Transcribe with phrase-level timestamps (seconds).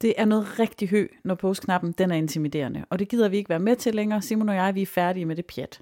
[0.00, 3.48] Det er noget rigtig hø, når postknappen den er intimiderende, og det gider vi ikke
[3.48, 4.22] være med til længere.
[4.22, 5.80] Simon og jeg, vi er færdige med det pjat.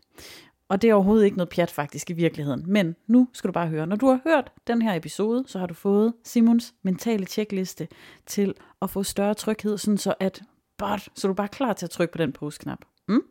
[0.68, 2.64] Og det er overhovedet ikke noget pjat faktisk i virkeligheden.
[2.66, 3.86] Men nu skal du bare høre.
[3.86, 7.88] Når du har hørt den her episode, så har du fået Simons mentale tjekliste
[8.26, 10.42] til at få større tryghed, sådan så at
[10.78, 12.78] but, så du er bare klar til at trykke på den postknap.
[13.08, 13.22] Mm?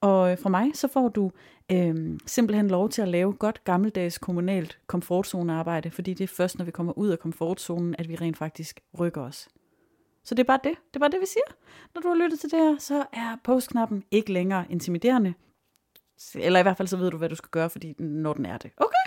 [0.00, 1.30] Og øh, fra mig, så får du
[1.72, 6.64] øh, simpelthen lov til at lave godt gammeldags kommunalt komfortzonearbejde, fordi det er først, når
[6.64, 9.48] vi kommer ud af komfortzonen, at vi rent faktisk rykker os.
[10.26, 10.74] Så det er bare det.
[10.90, 11.54] Det er bare det, vi siger.
[11.94, 15.34] Når du har lyttet til det her, så er postknappen ikke længere intimiderende.
[16.34, 18.58] Eller i hvert fald så ved du, hvad du skal gøre, fordi når den er
[18.58, 18.70] det.
[18.76, 19.06] Okay,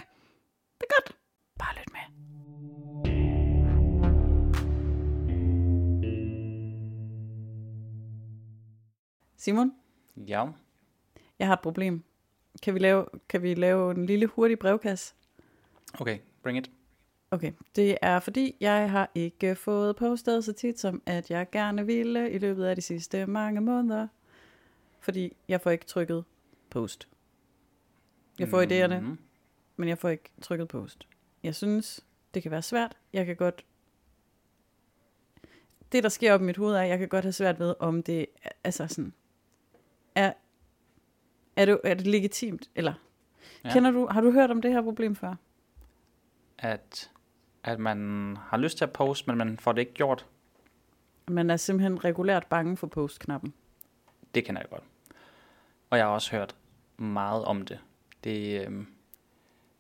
[0.80, 1.17] det er godt.
[1.59, 1.99] Bare lyt med.
[9.38, 9.73] Simon,
[10.27, 10.45] Ja.
[11.39, 12.03] jeg har et problem.
[12.63, 15.13] Kan vi lave, kan vi lave en lille hurtig brevkasse?
[15.99, 16.72] Okay, bring it.
[17.31, 21.85] Okay, det er fordi, jeg har ikke fået postet så tit, som at jeg gerne
[21.85, 24.07] ville i løbet af de sidste mange måneder.
[24.99, 26.23] Fordi jeg får ikke trykket
[26.69, 27.08] post.
[28.39, 29.17] Jeg får idéerne, Mhm.
[29.75, 31.08] men jeg får ikke trykket post.
[31.44, 32.97] Jeg synes, det kan være svært.
[33.13, 33.66] Jeg kan godt...
[35.91, 37.75] Det, der sker op i mit hoved, er, at jeg kan godt have svært ved,
[37.80, 39.14] om det er, altså sådan...
[40.16, 40.33] Er,
[41.55, 42.69] er, det, er det legitimt?
[42.75, 42.93] Eller
[43.64, 43.73] ja.
[43.73, 45.36] kender du, har du hørt om det her problem før?
[46.58, 47.11] At,
[47.63, 50.25] at man har lyst til at poste, men man får det ikke gjort.
[51.27, 53.53] Man er simpelthen regulært bange for postknappen.
[54.35, 54.83] Det kender jeg godt.
[55.89, 56.55] Og jeg har også hørt
[56.97, 57.80] meget om det.
[58.23, 58.87] Det, øhm,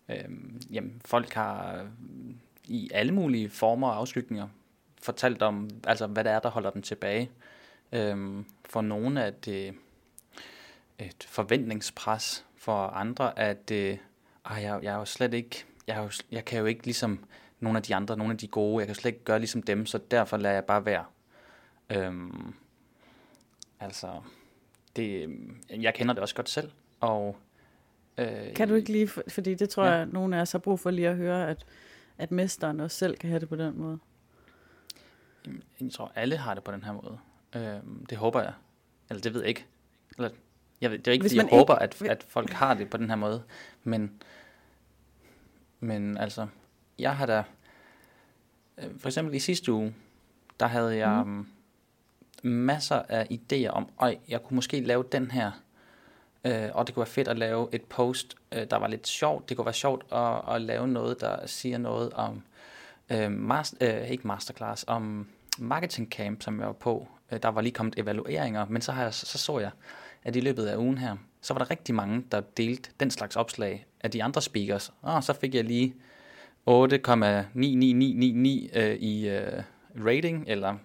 [0.09, 1.87] øhm, jamen, folk har øh,
[2.65, 4.47] i alle mulige former og afskygninger
[5.01, 7.31] fortalt om, altså, hvad det er, der holder dem tilbage.
[7.91, 9.73] Øhm, for nogle er det
[10.99, 13.97] et forventningspres, for andre at øh,
[14.49, 17.25] jeg, jeg er jo slet ikke, jeg, er jo, jeg kan jo ikke ligesom
[17.59, 19.85] nogle af de andre, nogle af de gode, jeg kan slet ikke gøre ligesom dem,
[19.85, 21.05] så derfor lader jeg bare være.
[21.89, 22.53] Øhm,
[23.79, 24.21] altså,
[24.95, 25.37] det,
[25.69, 27.37] jeg kender det også godt selv, og
[28.17, 29.91] øh, Kan du ikke lige, for- fordi det tror Ja.
[29.91, 31.65] jeg, nogen af os har brug for lige at høre, at,
[32.17, 33.99] at mesteren også selv kan have det på den måde.
[35.81, 37.17] Jeg tror, alle har det på den her måde.
[37.55, 38.53] Øhm, det håber jeg.
[39.09, 39.65] Eller det ved jeg ikke.
[40.17, 40.29] Eller,
[40.81, 42.73] jeg ved, det er ikke, Hvis fordi jeg man ikke- håber, at, at folk har
[42.73, 43.43] det på den her måde.
[43.83, 44.21] Men,
[45.79, 46.47] men altså,
[46.99, 47.43] jeg har da...
[48.77, 49.95] øh, For eksempel i sidste uge,
[50.59, 51.47] der havde jeg mm.
[52.43, 55.51] masser af idéer om, øj, jeg kunne måske lave den her.
[56.45, 59.49] Øh, og det kunne være fedt at lave et post, øh, der var lidt sjovt.
[59.49, 62.41] Det kunne være sjovt at, at lave noget, der siger noget om
[63.09, 65.27] øh, master, øh, ikke masterclass, om
[65.57, 67.07] marketing camp, som jeg var på.
[67.31, 69.71] Øh, der var lige kommet evalueringer, men så, har jeg, så så jeg,
[70.23, 73.35] at i løbet af ugen her, så var der rigtig mange, der delte den slags
[73.35, 74.93] opslag af de andre speakers.
[75.01, 75.95] Og så fik jeg lige
[76.69, 79.63] 8,99999 øh, i øh,
[80.05, 80.77] rating, eller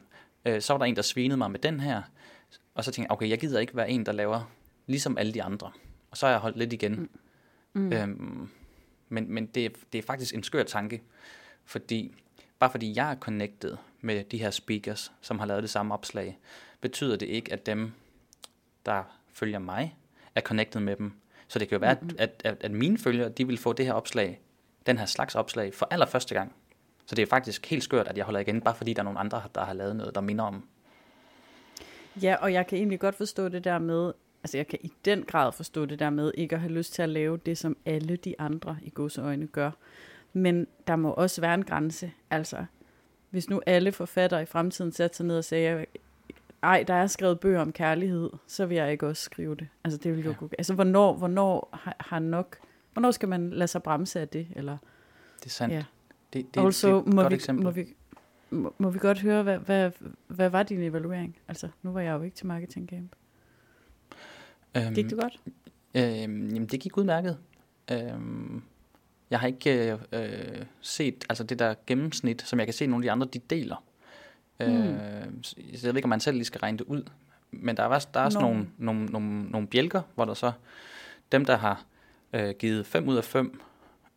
[0.45, 2.03] øh, så var der en, der svinede mig med den her.
[2.75, 4.51] Og så tænkte jeg, okay, jeg gider ikke være en, der laver
[4.87, 5.71] ligesom alle de andre.
[6.11, 7.09] Og så har jeg holdt lidt igen.
[7.73, 7.93] Mm.
[7.93, 8.49] Øhm,
[9.09, 11.03] men men det, er- det er faktisk en skør tanke,
[11.65, 12.15] fordi
[12.59, 16.39] bare fordi jeg er connected med de her speakers, som har lavet det samme opslag,
[16.81, 17.93] betyder det ikke, at dem,
[18.87, 19.03] der
[19.33, 19.97] følger mig,
[20.35, 21.13] er connected med dem.
[21.49, 22.17] Så det kan jo være, mm-hmm.
[22.19, 24.41] at, at, at mine følgere, de vil få det her opslag,
[24.87, 26.53] den her slags opslag, for allerførste gang.
[27.07, 29.19] Så det er faktisk helt skørt, at jeg holder igen, bare fordi der er nogle
[29.19, 30.69] andre, der har lavet noget, der minder om.
[32.23, 34.13] Ja, og jeg kan egentlig godt forstå det der med,
[34.43, 37.03] altså jeg kan i den grad forstå det der med ikke at have lyst til
[37.03, 39.71] at lave det, som alle de andre i godseøjne gør.
[40.33, 42.13] Men der må også være en grænse.
[42.31, 42.65] Altså,
[43.31, 45.87] hvis nu alle forfattere i fremtiden satte sig ned og sagde,
[46.63, 49.69] ej, der er skrevet bøger om kærlighed, så vil jeg ikke også skrive det.
[49.85, 50.37] Altså, det vil jo Ja.
[50.37, 50.51] gå.
[50.59, 52.59] Altså, hvornår, hvornår har, har nok,
[52.95, 54.47] hvornår skal man lade sig bremse af det?
[54.57, 54.77] Eller,
[55.41, 55.75] Det er sandt.
[55.75, 55.85] Ja.
[56.33, 57.65] Det, det, also, det er et må, godt vi, eksempel.
[57.65, 57.87] må, vi,
[58.51, 59.91] må, må vi godt høre, hvad, hvad,
[60.27, 61.37] hvad var din evaluering?
[61.49, 63.13] Altså, nu var jeg jo ikke til marketing camp.
[64.77, 65.41] øhm, Gik det godt?
[65.95, 67.39] Øhm, jamen, det gik udmærket.
[67.91, 68.63] Øhm,
[69.31, 73.07] jeg har ikke øh, set altså det der gennemsnit, som jeg kan se nogle af
[73.07, 73.85] de andre, de deler.
[74.61, 74.67] Mm.
[74.67, 77.03] Øh, så jeg ved ikke, om man selv lige skal regne det ud.
[77.51, 78.53] Men der er, der er sådan Nå.
[78.53, 80.53] nogle, nogle, nogle, nogle bjælker, hvor der så,
[81.33, 81.85] dem der har
[82.35, 83.61] øh, givet 5 ud af 5,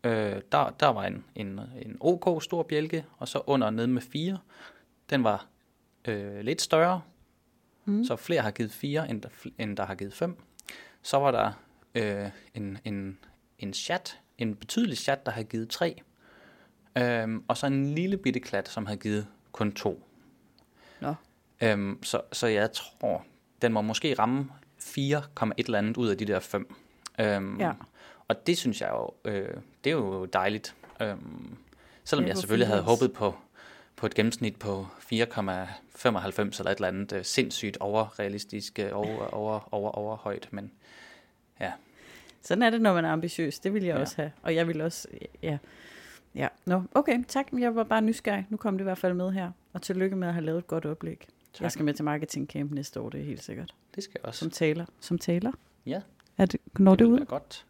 [0.04, 0.12] øh,
[0.52, 4.38] der, der var en, en, en OK stor bjælke, og så under nede med 4,
[5.10, 5.46] den var
[6.08, 7.00] øh, lidt større,
[7.84, 8.04] mm.
[8.04, 9.28] så flere har givet 4, end der,
[9.58, 10.36] end der har givet 5.
[11.02, 11.52] Så var der
[11.94, 13.18] øh, en, en,
[13.58, 16.02] en chat, en betydelig chat, der havde givet 3.
[16.98, 20.02] Øhm, og så en lille bitte klat, som havde givet kun 2.
[21.00, 21.14] Nå.
[21.60, 23.24] Øhm, så, så jeg tror,
[23.62, 25.22] den må måske ramme 4,
[25.56, 26.74] et eller andet ud af de der 5.
[27.18, 27.72] Øhm, Ja.
[28.28, 29.48] Og det synes jeg jo, øh,
[29.84, 30.74] det er jo dejligt.
[31.02, 31.56] Øhm,
[32.04, 33.34] selvom jeg selvfølgelig havde håbet på,
[33.96, 39.74] på et gennemsnit på 4,95 eller et eller andet øh, sindssygt overrealistisk, øh, over, over,
[39.74, 40.72] over, over højt, men
[41.60, 41.72] ja.
[42.42, 43.58] Sådan er det, når man er ambitiøs.
[43.58, 44.00] Det vil jeg Ja.
[44.00, 44.32] også have.
[44.42, 45.08] Og jeg vil også,
[45.42, 45.58] ja.
[46.34, 47.46] Ja, nå, okay, tak.
[47.58, 48.46] Jeg var bare nysgerrig.
[48.50, 49.50] Nu kom det i hvert fald med her.
[49.72, 51.26] Og tillykke med at have lavet et godt oplæg.
[51.52, 51.62] Tak.
[51.62, 53.74] Jeg skal med til marketing camp næste år, det er helt sikkert.
[53.94, 54.38] Det skal jeg også.
[54.38, 54.84] Som taler.
[55.00, 55.52] Som taler?
[55.86, 56.00] Ja,
[56.38, 57.18] Er det, når det, vil ud?
[57.18, 57.66] være godt.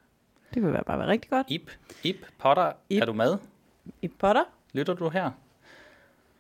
[0.55, 1.47] Det vil være bare være rigtig godt.
[1.51, 1.71] Ip,
[2.03, 3.03] Ip Potter, Ip.
[3.03, 3.37] er du med?
[4.03, 4.45] I Potter?
[4.73, 5.31] Lytter du her?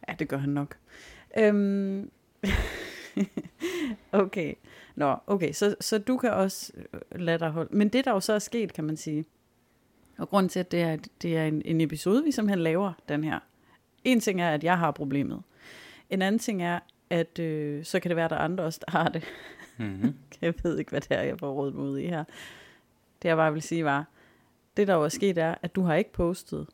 [0.08, 0.76] Ja, det gør han nok.
[1.38, 2.10] Øhm.
[4.12, 4.55] okay.
[4.96, 7.76] Nå, okay, så, så du kan også øh, lade dig holde.
[7.76, 9.25] Men det, der jo så er sket, kan man sige,
[10.19, 13.25] og grunden til, at det er, det er en, en episode, vi simpelthen laver, den
[13.25, 13.38] her.
[14.05, 15.43] En ting er, at jeg har problemet.
[16.10, 16.78] En anden ting er,
[17.10, 19.25] at øh, så kan det være, at der er andre også, der har det.
[19.76, 20.14] Mm-hmm.
[20.43, 22.25] Jeg ved ikke, hvad det er, jeg får råd mod i her.
[23.23, 24.05] Det jeg bare vil sige var,
[24.76, 26.67] det der jo er sket er, at du har ikke postet.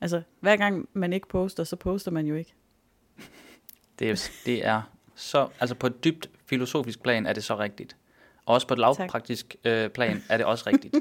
[0.00, 2.54] Altså, hver gang man ikke poster, så poster man jo ikke.
[3.98, 4.82] Det, er, det er
[5.14, 7.96] så, altså på et dybt filosofisk plan er det så rigtigt.
[8.46, 10.94] Og også på et lavpraktisk øh, plan er det også rigtigt.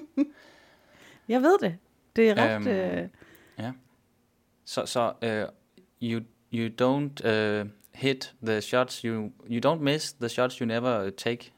[1.28, 1.78] Jeg ved det.
[2.16, 2.56] Det er ret...
[2.56, 3.72] Øhm, øh,
[4.66, 5.54] Så, så uh,
[6.02, 6.22] you,
[6.54, 11.52] you don't uh, hit the shots, you, you don't miss the shots you never take.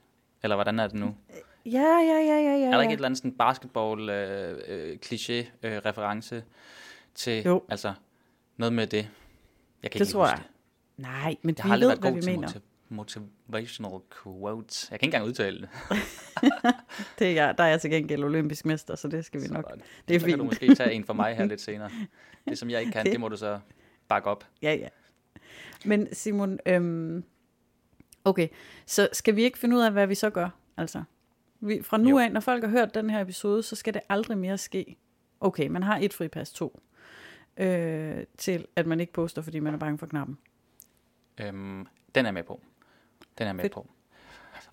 [0.44, 1.16] Eller hvordan er det nu?
[1.66, 2.66] Ja, ja, ja, ja, ja.
[2.66, 4.98] Er der ikke et eller andet sådan basketball øh, øh,
[5.64, 6.44] øh, reference
[7.16, 7.64] til Jo.
[7.70, 7.94] altså
[8.58, 9.10] noget med det?
[9.84, 10.42] Jeg kan Det ikke tror jeg.
[10.98, 12.48] Nej, men Jeg vi har ved, været hvad god vi til mener.
[12.48, 14.88] motiv- motivational quotes.
[14.92, 15.70] Jeg kan ikke engang udtale det.
[17.20, 19.66] Det er jeg, der er jeg til gengæld olympisk mester, så det skal vi nok.
[19.70, 19.82] Sådan.
[20.08, 20.46] Det er så kan du fint.
[20.64, 21.90] måske tage en for mig her lidt senere.
[22.48, 23.60] Det, som jeg ikke kan, Det- det må du så
[24.08, 24.46] bakke op.
[24.62, 24.88] Ja, ja.
[25.86, 27.24] Men Simon, øhm,
[28.26, 28.48] okay,
[28.86, 30.50] så skal vi ikke finde ud af, hvad vi så gør?
[30.78, 31.04] Altså,
[31.68, 32.18] vi, fra nu Jo.
[32.18, 34.98] af, når folk har hørt den her episode, så skal det aldrig mere ske.
[35.40, 36.80] Okay, man har et fripas to.
[37.58, 40.38] Øh, til at man ikke poster, fordi man er bange for knappen.
[41.42, 42.62] Øhm, den er med på.
[43.38, 43.74] Den er med Fedt.
[43.74, 43.88] på.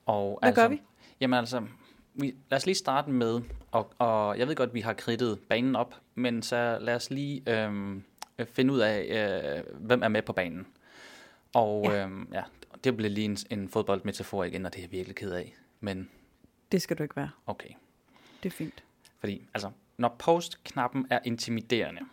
[0.07, 0.83] Og Hvad altså, gør vi?
[1.21, 1.67] Jamen altså,
[2.15, 3.41] vi, lad os lige starte med,
[3.71, 7.43] og, og jeg ved godt, vi har kridtet banen op, men så lad os lige
[7.65, 8.03] øhm,
[8.39, 9.03] øh, finde ud af,
[9.69, 10.67] øh, hvem er med på banen.
[11.55, 11.93] Og Ja.
[11.93, 12.05] ja.
[12.05, 12.43] Øhm, ja,
[12.85, 15.55] det bliver lige en, en fodboldmetafor igen, og det er jeg virkelig ked af.
[15.81, 16.11] Men
[16.72, 17.31] Det skal du ikke være.
[17.46, 17.69] okay.
[18.43, 18.82] Det er fint.
[19.19, 22.08] Fordi altså, når post-knappen er intimiderende, Mhm.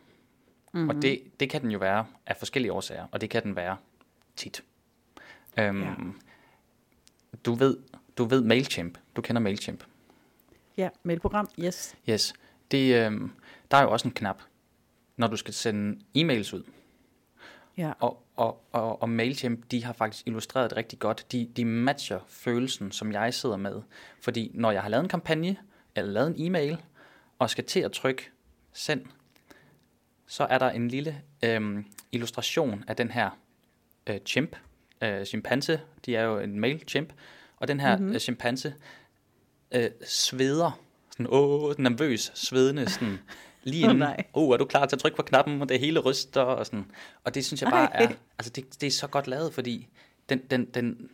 [0.84, 0.90] mm-hmm.
[0.98, 3.78] og det, det kan den jo være af forskellige årsager, og det kan den være
[4.36, 4.64] tit.
[5.60, 5.94] Øhm, Ja.
[7.46, 7.78] du, ved,
[8.18, 8.98] du ved MailChimp.
[9.16, 9.84] Du kender MailChimp.
[10.78, 11.96] Ja, mailprogram, yes.
[12.10, 12.34] Yes.
[12.72, 13.32] Det, øhm,
[13.72, 14.42] der er jo også en knap,
[15.18, 16.64] når du skal sende e-mails ud.
[17.78, 21.32] Ja, Og, og, og, og MailChimp, de har faktisk illustreret det rigtig godt.
[21.32, 23.82] De, de matcher følelsen, som jeg sidder med.
[24.22, 25.58] Fordi når jeg har lavet en kampagne,
[25.96, 26.78] eller lavet en e-mail,
[27.40, 28.30] og skal til at trykke
[28.74, 29.06] send,
[30.28, 33.30] så er der en lille øhm, illustration af den her
[34.08, 34.56] øh, chimp,
[35.02, 35.82] øh, chimpanse.
[36.06, 37.14] De er jo en male chimp.
[37.58, 38.02] Og den her Mhm.
[38.02, 38.14] mm-hmm.
[38.16, 38.74] øh, chimpanse
[39.72, 40.80] øh, sveder.
[41.12, 43.20] Sådan, åh, nervøs, svedende, sådan,
[43.64, 44.24] lige inden, nej.
[44.34, 46.92] oh, er du klar til at trykke på knappen, og det hele ryster, og sådan.
[47.24, 48.04] Og det synes jeg bare Ej.
[48.04, 49.88] er, altså det, det er så godt lavet, fordi
[50.30, 51.10] den, den, den,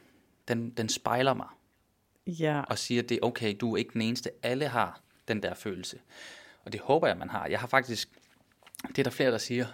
[0.47, 1.47] den, den spejler mig,
[2.27, 2.61] ja.
[2.61, 5.97] og siger, det er okay, du er ikke den eneste, alle har den der følelse.
[6.65, 7.47] Og det håber jeg, man har.
[7.47, 8.09] Jeg har faktisk,
[8.87, 9.65] det er der flere, der siger,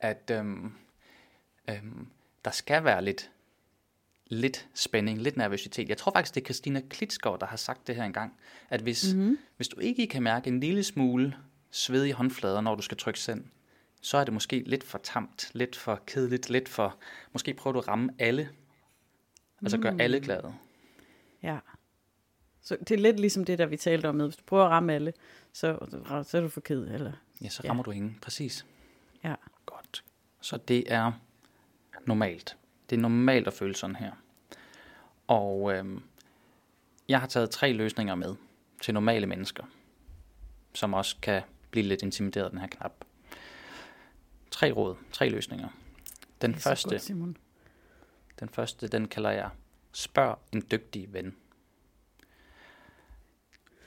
[0.00, 0.72] at øhm,
[1.70, 2.06] øhm,
[2.44, 3.30] der skal være lidt,
[4.26, 5.88] lidt spænding, lidt nervøsitet.
[5.88, 8.36] Jeg tror faktisk, det er Christina Klitskov, der har sagt det her engang,
[8.70, 9.38] at hvis, mm-hmm.
[9.56, 11.36] hvis du ikke kan mærke en lille smule
[11.76, 13.44] sved i håndflader, når du skal trykke send,
[14.00, 16.96] så er det måske lidt for tamt, lidt for kedeligt, lidt for...
[17.32, 18.48] Måske prøver du at ramme alle.
[19.62, 20.54] Altså gøre alle glade.
[21.42, 21.58] Ja.
[22.62, 24.70] Så det er lidt ligesom det, der vi talte om med, hvis du prøver at
[24.70, 25.12] ramme alle,
[25.52, 25.78] så,
[26.26, 27.12] så er du for ked, eller?
[27.42, 27.68] Ja, så Ja.
[27.70, 28.18] rammer du ingen.
[28.22, 28.66] Præcis.
[29.24, 29.34] Ja.
[29.66, 30.04] Godt.
[30.40, 31.12] Så det er
[32.06, 32.56] normalt.
[32.90, 34.12] Det er normalt at føle sådan her.
[35.26, 36.02] Og øhm,
[37.08, 38.34] jeg har taget tre løsninger med
[38.82, 39.64] til normale mennesker,
[40.74, 43.04] som også kan blive lidt intimideret af den her knap.
[44.50, 45.68] Tre råd, tre løsninger.
[46.42, 47.36] Den Det er første, godt, Simon.
[48.40, 49.50] den første, den kalder jeg
[49.92, 51.36] Spørg en dygtig ven.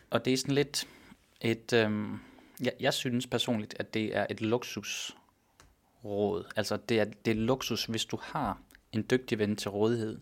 [0.10, 0.88] Og det er sådan lidt
[1.42, 1.74] et...
[1.74, 2.20] Øhm,
[2.62, 6.52] jeg, jeg synes personligt, at det er et luksusråd.
[6.56, 10.20] Altså det er, det er luksus, hvis du har en dygtig ven til rådighed,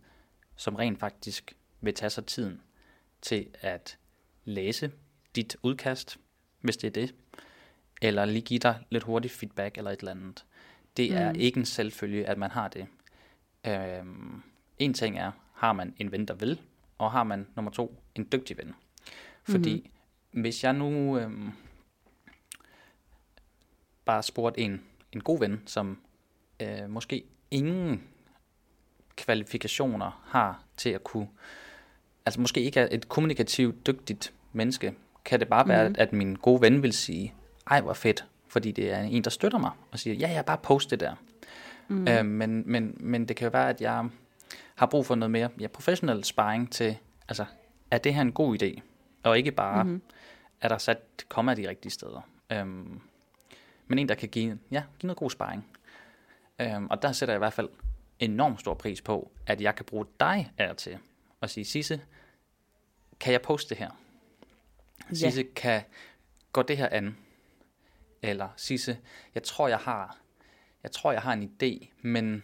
[0.55, 2.61] som rent faktisk vil tage sig tiden
[3.21, 3.97] til at
[4.45, 4.91] læse
[5.35, 6.17] dit udkast,
[6.61, 7.15] hvis det er det,
[8.01, 10.45] eller lige give dig lidt hurtig feedback eller et eller andet.
[10.97, 11.39] Det er Mm.
[11.39, 12.87] ikke en selvfølge, at man har det.
[13.67, 14.41] Øhm,
[14.79, 16.61] en ting er, har man en ven, der vil,
[16.97, 18.73] og har man nummer to, en dygtig ven.
[19.43, 20.41] Fordi mm-hmm.
[20.41, 21.51] hvis jeg nu øhm,
[24.05, 25.97] bare spurgte en, en god ven, som
[26.61, 28.03] øh, måske ingen
[29.15, 31.27] kvalifikationer har til at kunne,
[32.25, 34.93] altså måske ikke er et kommunikativt dygtigt menneske,
[35.25, 35.95] kan det bare være, Mhm.
[35.99, 37.33] at, at min gode ven vil sige,
[37.69, 40.57] ej hvor fedt, fordi det er en, der støtter mig, og siger, ja, ja, bare
[40.57, 41.15] post det der.
[41.87, 42.07] Mm.
[42.07, 44.09] Øh, men, men, men det kan jo være, at jeg
[44.75, 46.97] har brug for noget mere ja, professionel sparring til,
[47.27, 47.45] altså,
[47.91, 48.81] er det her en god idé?
[49.23, 50.01] Og ikke bare, mm-hmm.
[50.61, 52.21] er der sat komma de rigtige steder.
[52.51, 53.01] Øhm,
[53.87, 55.67] men en, der kan give, ja, give noget god sparring.
[56.59, 57.69] Øhm, og der sætter jeg i hvert fald
[58.19, 60.97] enormt stor pris på, at jeg kan bruge dig af til
[61.41, 62.01] og sige, Sisse,
[63.19, 63.89] kan jeg poste det her?
[65.09, 65.15] Ja.
[65.15, 65.81] Sisse, kan
[66.51, 67.17] gå det her an?
[68.21, 68.97] Eller Sisse,
[69.35, 70.17] jeg tror, jeg har,
[70.83, 72.43] jeg tror, jeg har en idé, men,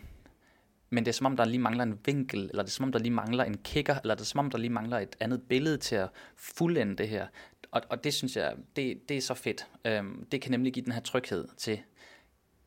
[0.90, 2.92] men det er som om, der lige mangler en vinkel, eller det er som om,
[2.92, 5.42] der lige mangler en kicker, eller det er som om, der lige mangler et andet
[5.42, 7.28] billede til at fuldende det her.
[7.72, 9.68] Og, og det synes jeg, det, det er så fedt.
[9.86, 11.80] Øhm, det kan nemlig give den her tryghed til,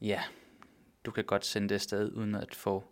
[0.01, 0.23] ja,
[1.05, 2.85] du kan godt sende det afsted, uden at få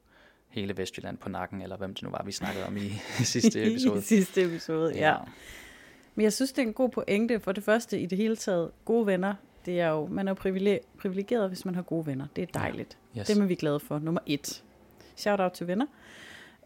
[0.48, 2.88] hele Vestjylland på nakken, eller hvem det nu var, vi snakkede om i
[3.24, 3.98] sidste episode.
[3.98, 5.08] I sidste episode, ja.
[5.08, 5.16] ja.
[6.14, 7.40] Men jeg synes, det er en god pointe.
[7.40, 9.34] For det første, i det hele taget, gode venner.
[9.66, 12.26] Det er jo, man er jo privileg- privilegeret, hvis man har gode venner.
[12.36, 12.98] Det er dejligt.
[13.18, 13.26] Yes.
[13.26, 13.98] Dem er vi glade for.
[13.98, 14.64] Nummer et.
[15.16, 15.86] Shout out til venner.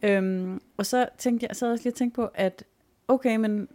[0.03, 2.65] Øhm, og så tænkte jeg, så havde jeg også lige tænkt på, at
[3.09, 3.69] okay, men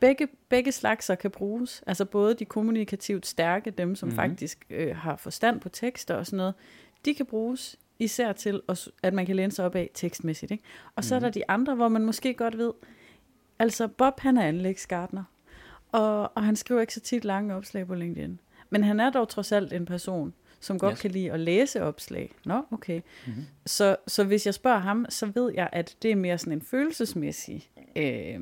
[0.00, 1.82] begge, begge slagser kan bruges.
[1.86, 4.12] Altså både de kommunikativt stærke, dem som Mhm.
[4.16, 4.30] mm-hmm.
[4.30, 6.54] faktisk øh, har forstand på tekster og sådan noget,
[7.04, 10.52] de kan bruges især til, at, at man kan læne sig op af tekstmæssigt.
[10.52, 10.64] Ikke?
[10.94, 11.24] Og så mm-hmm.
[11.24, 12.72] er der de andre, hvor man måske godt ved,
[13.58, 15.24] altså Bob han er anlægsgartner,
[15.92, 18.38] og, og han skriver ikke så tit lange opslag på LinkedIn.
[18.70, 21.00] Men han er dog trods alt en person, som godt Yes.
[21.00, 22.32] kan lide at læse opslag.
[22.44, 23.00] Nå, okay.
[23.26, 23.44] Mhm.
[23.66, 26.62] Så, så hvis jeg spørger ham, så ved jeg, at det er mere sådan en
[26.62, 28.40] følelsesmæssig, øh,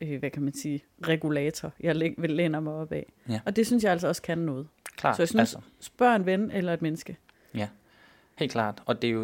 [0.00, 3.12] øh, hvad kan man sige, regulator, jeg læ- vil læne mig op af.
[3.28, 3.40] Ja.
[3.46, 4.68] Og det synes jeg altså også kan noget.
[4.96, 7.16] Klart, Så jeg synes, altså, spørg en ven eller et menneske.
[8.38, 8.82] helt klart.
[8.86, 9.22] Og det er jo,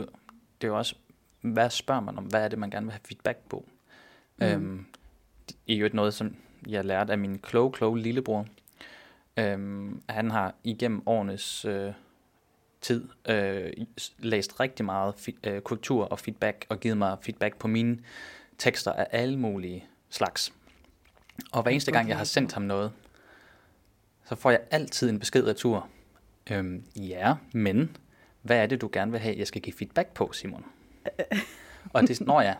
[0.61, 0.95] det er jo også,
[1.40, 2.25] hvad spørger man om?
[2.25, 3.64] Hvad er det, man gerne vil have feedback på?
[4.37, 4.47] Mm.
[4.47, 4.87] Øhm,
[5.66, 6.37] det er jo noget, som
[6.69, 8.47] jeg lærte af min kloge, kloge lillebror.
[9.37, 11.93] Øhm, han har igennem årenes øh,
[12.81, 13.73] tid øh,
[14.19, 17.99] læst rigtig meget fi- øh, kultur og feedback, og givet mig feedback på mine
[18.59, 20.53] tekster af alle mulige slags.
[21.53, 22.93] Og hver eneste gang, jeg har sendt ham noget,
[24.25, 25.88] så får jeg altid en besked retur.
[26.50, 27.97] Øhm, ja, men
[28.43, 30.64] hvad er det, du gerne vil have, jeg skal give feedback på, Simon?
[31.93, 32.57] og det når jeg.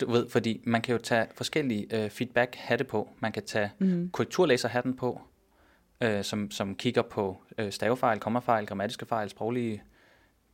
[0.00, 3.08] Du ved, fordi man kan jo tage forskellige øh, feedback hatte på.
[3.20, 4.10] Man kan tage Mm.
[4.10, 5.20] korrekturlæserhatten på,
[6.00, 9.82] øh, som, som kigger på øh, stavefejl, kommafejl, grammatiske fejl, sproglige,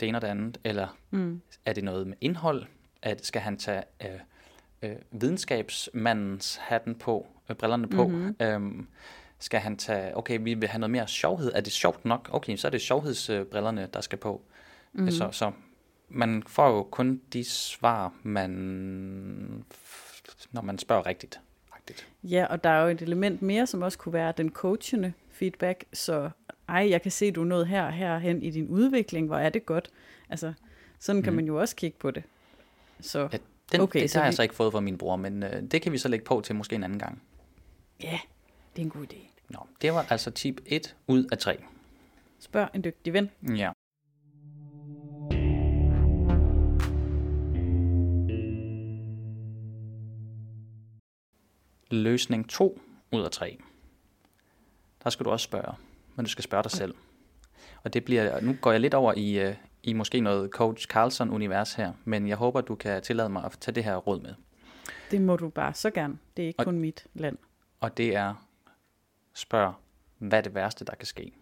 [0.00, 0.58] det ene og det andet.
[0.64, 1.40] Eller Mm.
[1.64, 2.64] er det noget med indhold?
[3.02, 4.10] At, skal han tage øh,
[4.82, 8.06] øh, videnskabsmandens hatten på, øh, brillerne på?
[8.08, 8.36] Mhm.
[8.40, 8.88] Øhm,
[9.38, 11.52] skal han tage, okay, vi vil have noget mere sjovhed.
[11.54, 12.28] Er det sjovt nok?
[12.32, 14.42] Okay, så er det sjovhedsbrillerne, der skal på.
[14.92, 15.04] Mhm.
[15.04, 15.10] Mm.
[15.10, 15.52] Så, så
[16.08, 18.50] man får jo kun de svar, man,
[20.52, 21.40] når man spørger rigtigt.
[21.76, 22.08] rigtigt.
[22.22, 25.84] Ja, og der er jo et element mere, som også kunne være den coachende feedback,
[25.92, 26.30] så
[26.68, 29.36] ej, jeg kan se, du er nået her og her hen i din udvikling, hvor
[29.38, 29.90] er det godt.
[30.28, 30.52] Altså,
[30.98, 31.36] sådan kan Mhm.
[31.36, 32.22] man jo også kigge på det.
[33.00, 33.38] Så Ja,
[33.72, 35.62] Den, Okay, det så har jeg vi- så ikke fået fra min bror, men øh,
[35.62, 37.22] det kan vi så lægge på til måske en anden gang.
[38.02, 38.18] ja,
[38.76, 39.16] det er en god idé.
[39.48, 41.56] Nå, det var altså tip 1 ud af 3.
[42.38, 43.30] Spørg en dygtig ven.
[43.56, 43.70] Ja.
[51.90, 52.80] Løsning 2
[53.12, 53.58] ud af 3.
[55.04, 55.74] Der skal du også spørge,
[56.16, 56.94] men du skal spørge dig selv.
[57.84, 61.74] Og det bliver, nu går jeg lidt over i, øh, i måske noget Coach Carlson-univers
[61.74, 64.34] her, men jeg håber, du kan tillade mig at tage det her råd med.
[65.10, 66.18] Det må du bare så gerne.
[66.36, 67.38] Det er ikke Og- kun mit land.
[67.80, 68.48] Og det er,
[69.34, 69.74] spørg,
[70.18, 71.32] hvad er det værste, der kan ske?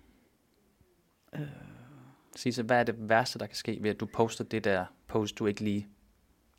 [1.35, 1.41] Øh.
[2.37, 5.39] Sisse, hvad er det værste, der kan ske ved, at du poster det der post,
[5.39, 5.89] du ikke lige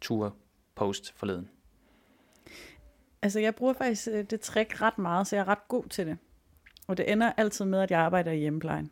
[0.02, 0.32] turde
[0.76, 1.50] post forleden?
[3.22, 6.08] Altså, jeg bruger faktisk øh, det trick ret meget, så jeg er ret god til
[6.08, 6.18] det.
[6.88, 8.92] Og det ender altid med, at jeg arbejder i hjemmeplejen.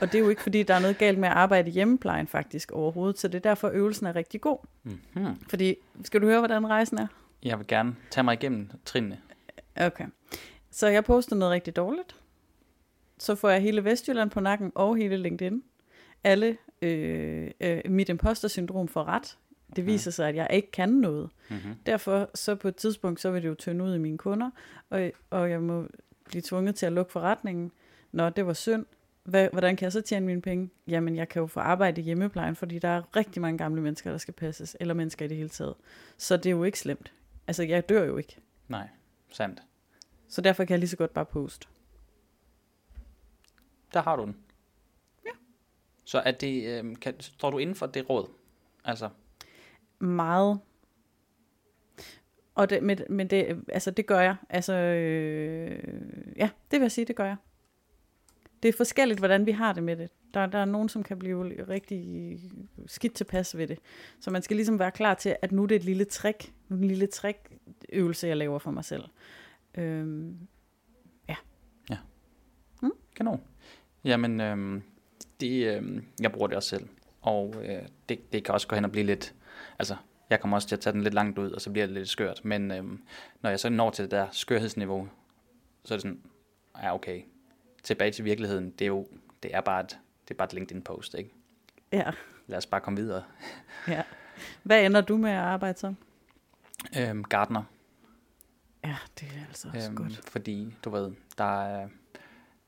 [0.00, 2.26] Og det er jo ikke, fordi der er noget galt med at arbejde i hjemmeplejen
[2.26, 4.58] faktisk overhovedet, så det er derfor, øvelsen er rigtig god.
[4.82, 5.36] Mm-hmm.
[5.48, 7.06] Fordi, skal du høre, hvordan rejsen er?
[7.42, 9.18] Jeg vil gerne tage mig igennem trinene.
[9.76, 10.06] Okay.
[10.70, 12.16] Så jeg poster noget rigtig dårligt.
[13.18, 15.62] Så får jeg hele Vestjylland på nakken og hele LinkedIn.
[16.24, 19.38] Alle, øh, øh, mit imposter-syndrom får ret.
[19.76, 21.30] Det viser sig, at jeg ikke kan noget.
[21.50, 21.74] Mm-hmm.
[21.86, 24.50] Derfor så på et tidspunkt, så vil det jo tynde ud i mine kunder,
[24.90, 25.86] og, og jeg må
[26.28, 27.72] blive tvunget til at lukke forretningen.
[28.12, 28.86] Nå, det var synd.
[29.24, 30.70] Hvad, hvordan kan jeg så tjene mine penge?
[30.88, 34.10] Jamen, jeg kan jo få arbejde i hjemmeplejen, fordi der er rigtig mange gamle mennesker,
[34.10, 35.74] der skal passes, eller mennesker i det hele taget.
[36.16, 37.12] Så det er jo ikke slemt.
[37.46, 38.38] Altså, jeg dør jo ikke.
[38.68, 38.88] Nej,
[39.28, 39.62] sandt.
[40.28, 41.66] Så derfor kan jeg lige så godt bare poste.
[43.92, 44.36] Der har du den.
[46.04, 48.28] Så er det, øh, kan, står du inden for det råd?
[48.84, 49.08] Altså,
[49.98, 50.60] Meget.
[52.56, 54.36] Og det, men, men det, altså, det gør jeg.
[54.50, 55.78] Altså, øh,
[56.36, 57.36] ja, det vil jeg sige, det gør jeg.
[58.62, 60.10] Det er forskelligt, hvordan vi har det med det.
[60.34, 62.38] Der, der er nogen, som kan blive rigtig
[62.86, 63.78] skidt tilpas ved det.
[64.20, 66.52] Så man skal ligesom være klar til, at nu er det et lille trick.
[66.70, 67.38] Er en lille trick
[67.92, 69.04] øvelse, jeg laver for mig selv.
[69.74, 70.38] Øhm,
[73.16, 73.40] kanon.
[74.04, 74.82] Jamen, øh,
[75.40, 76.88] det, øh, jeg bruger det også selv.
[77.20, 79.34] Og øh, det, det kan også gå hen og blive lidt,
[79.78, 79.96] altså,
[80.30, 82.08] jeg kommer også til at tage den lidt langt ud, og så bliver det lidt
[82.08, 82.44] skørt.
[82.44, 82.84] Men øh,
[83.42, 85.08] når jeg så når til det der skørhedsniveau,
[85.84, 86.22] så er det sådan,
[86.82, 87.22] ja okay,
[87.82, 89.06] tilbage til virkeligheden, det er jo,
[89.42, 91.30] det er bare et, det er bare et LinkedIn-post, ikke?
[91.92, 92.10] ja,
[92.46, 93.22] Lad os bare komme videre.
[93.88, 94.02] ja.
[94.62, 95.96] Hvad ender du med at arbejde som?
[96.98, 97.62] Øhm, Gardner,
[98.84, 100.30] Ja, det er altså også øhm, godt.
[100.30, 101.88] fordi du ved, der, er,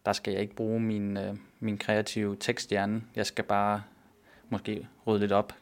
[0.06, 3.02] der skal jeg ikke bruge min, øh, min kreative teksthjerne.
[3.16, 3.82] Jeg skal bare
[4.48, 5.52] måske rydde lidt op,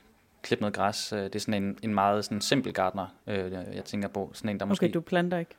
[0.46, 1.12] klippe noget græs.
[1.12, 4.30] Øh, Det er sådan en, en meget sådan simpel Gardner, øh, jeg tænker på.
[4.34, 4.84] Sådan en, der måske...
[4.86, 5.54] Okay, du planter ikke.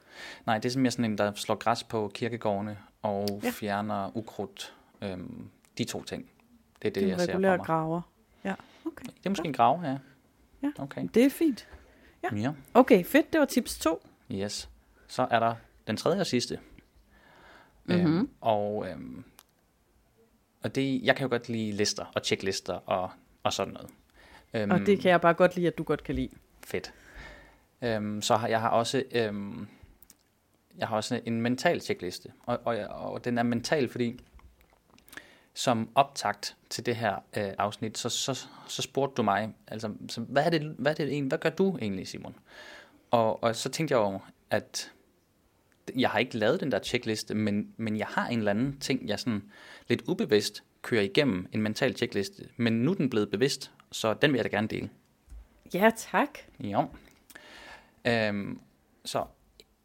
[0.45, 3.37] Nej, det er mere sådan en, der slår græs på kirkegårdene og Ja.
[3.47, 3.51] ja.
[3.51, 4.73] fjerner ukrudt.
[5.01, 6.29] Øhm, de to ting.
[6.81, 7.59] Det er det, Det jeg ser for mig.
[7.59, 8.01] graver.
[8.43, 8.53] Ja,
[8.85, 9.05] okay.
[9.05, 9.97] Det er måske en grav, ja.
[10.63, 10.71] Ja.
[10.77, 11.07] Okay.
[11.13, 11.67] Det er fint.
[12.23, 12.35] Ja.
[12.37, 12.51] Ja.
[12.73, 13.33] Okay, fedt.
[13.33, 14.07] Det var tips 2.
[14.31, 14.69] Yes.
[15.07, 15.55] Så er der
[15.87, 16.59] den tredje og sidste.
[17.85, 17.95] Mhm.
[18.17, 19.23] Øhm, og øhm,
[20.63, 23.11] og det, jeg kan jo godt lide lister og checklister og,
[23.43, 23.89] og sådan noget.
[24.53, 26.29] Øhm, Og det kan jeg bare godt lide, at du godt kan lide.
[26.65, 26.93] Fedt.
[27.81, 29.67] Øhm, så har jeg har også øhm,
[30.77, 34.19] jeg har også en mental checkliste, og, og, og den er mental, fordi
[35.53, 40.21] som optakt til det her øh, afsnit, så, så, så spurgte du mig, altså, så
[40.21, 42.35] hvad, er det, hvad, er det, hvad gør du egentlig, Simon?
[43.11, 44.91] Og, og så tænkte jeg jo, at
[45.95, 49.07] jeg har ikke lavet den der checkliste, men, men jeg har en eller anden ting,
[49.07, 49.43] jeg sådan
[49.87, 54.31] lidt ubevidst kører igennem en mental checkliste, men nu er den blevet bevidst, så den
[54.31, 54.89] vil jeg da gerne dele.
[55.73, 56.29] Ja, tak.
[56.59, 56.87] Jo.
[58.05, 58.61] Øhm,
[59.05, 59.25] så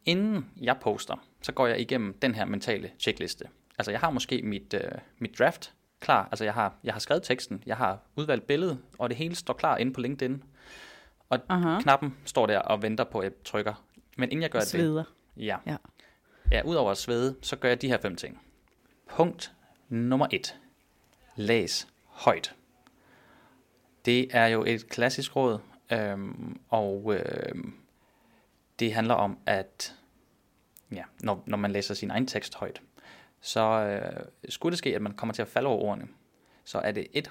[0.05, 3.45] inden jeg poster, så går jeg igennem den her mentale checkliste.
[3.79, 6.29] Altså jeg har måske mit, øh, mit draft klar.
[6.31, 9.55] Altså jeg har, jeg har skrevet teksten, jeg har udvalgt billedet, og det hele står
[9.55, 10.43] klar inde på LinkedIn.
[11.29, 11.81] Og Aha.
[11.81, 13.85] knappen står der og venter på, at jeg trykker.
[14.17, 15.05] Men inden jeg gør det, Sveder.
[15.37, 15.57] ja.
[15.67, 15.77] Ja.
[16.51, 18.43] ja, udover at svede, så gør jeg de her fem ting.
[19.09, 19.53] Punkt
[19.89, 20.57] nummer et.
[21.37, 22.55] Læs højt.
[24.05, 25.59] Det er jo et klassisk råd,
[25.93, 27.75] øhm, og øhm,
[28.79, 29.95] det handler om, at
[30.93, 32.83] ja, når, når man læser sin egen tekst højt,
[33.41, 36.09] så øh, skulle det ske, at man kommer til at falde over ordene,
[36.65, 37.29] så er det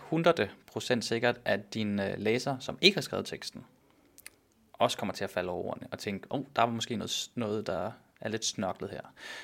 [0.98, 3.66] 100% sikkert, at din øh, læser, som ikke har skrevet teksten,
[4.74, 7.32] også kommer til at falde over ordene og tænke, åh, oh, der var måske noget,
[7.36, 9.02] noget, der er lidt snørklet her.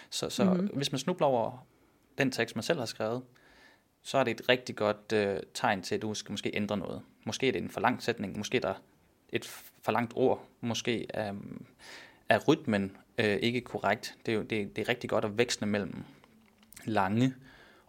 [0.09, 0.67] Så, så mm-hmm.
[0.67, 1.67] hvis man snubler over
[2.17, 3.23] den tekst, man selv har skrevet,
[4.03, 7.01] så er det et rigtig godt øh, tegn til, at du skal måske ændre noget.
[7.25, 8.73] Måske er det en for lang sætning, måske er der
[9.29, 9.45] et
[9.81, 11.65] for langt ord, måske um,
[12.29, 14.15] er rytmen øh, ikke korrekt.
[14.25, 16.03] Det er jo det, det er rigtig godt at veksle mellem
[16.85, 17.33] lange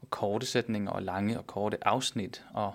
[0.01, 2.75] og korte sætninger, og lange og korte afsnit, og,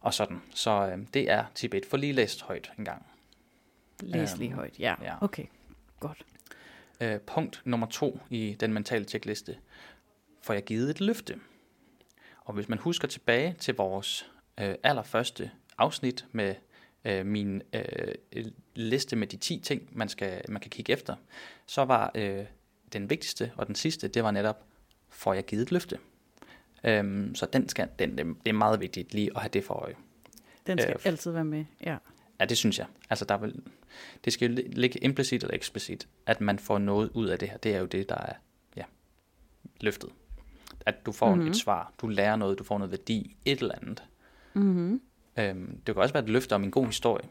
[0.00, 0.42] og sådan.
[0.54, 1.86] Så øh, det er tip 1.
[1.86, 3.06] For lige læst højt en gang.
[4.00, 4.78] Læs Øhm, lige højt.
[4.78, 5.24] Ja, ja.
[5.24, 5.44] okay.
[6.00, 6.26] Godt.
[7.00, 9.56] Øh, punkt nummer to i den mentale checkliste.
[10.42, 11.40] Får jeg givet et løfte?
[12.44, 16.54] Og hvis man husker tilbage til vores øh, allerførste afsnit med
[17.04, 21.16] øh, min øh, liste med de 10 ting, man, skal, man kan kigge efter,
[21.66, 22.44] så var øh,
[22.92, 24.64] den vigtigste og den sidste, det var netop,
[25.08, 25.98] får jeg givet et løfte?
[26.84, 29.94] Øhm, så den skal, den, det er meget vigtigt lige at have det for øje.
[30.66, 31.64] Den skal Øh, altid være med.
[31.84, 31.96] Ja.
[32.40, 32.86] Ja, det synes jeg.
[33.10, 33.62] Altså, der vil,
[34.24, 37.56] det skal jo ligge implicit eller eksplicit, at man får noget ud af det her.
[37.56, 38.32] Det er jo det, der er
[38.76, 38.84] ja,
[39.80, 40.10] løftet.
[40.86, 41.50] At du får mm-hmm.
[41.50, 44.04] et svar, du lærer noget, du får noget værdi, et eller andet.
[44.54, 45.00] Mm-hmm.
[45.38, 47.28] Øhm, det kan også være et løfte om en god historie.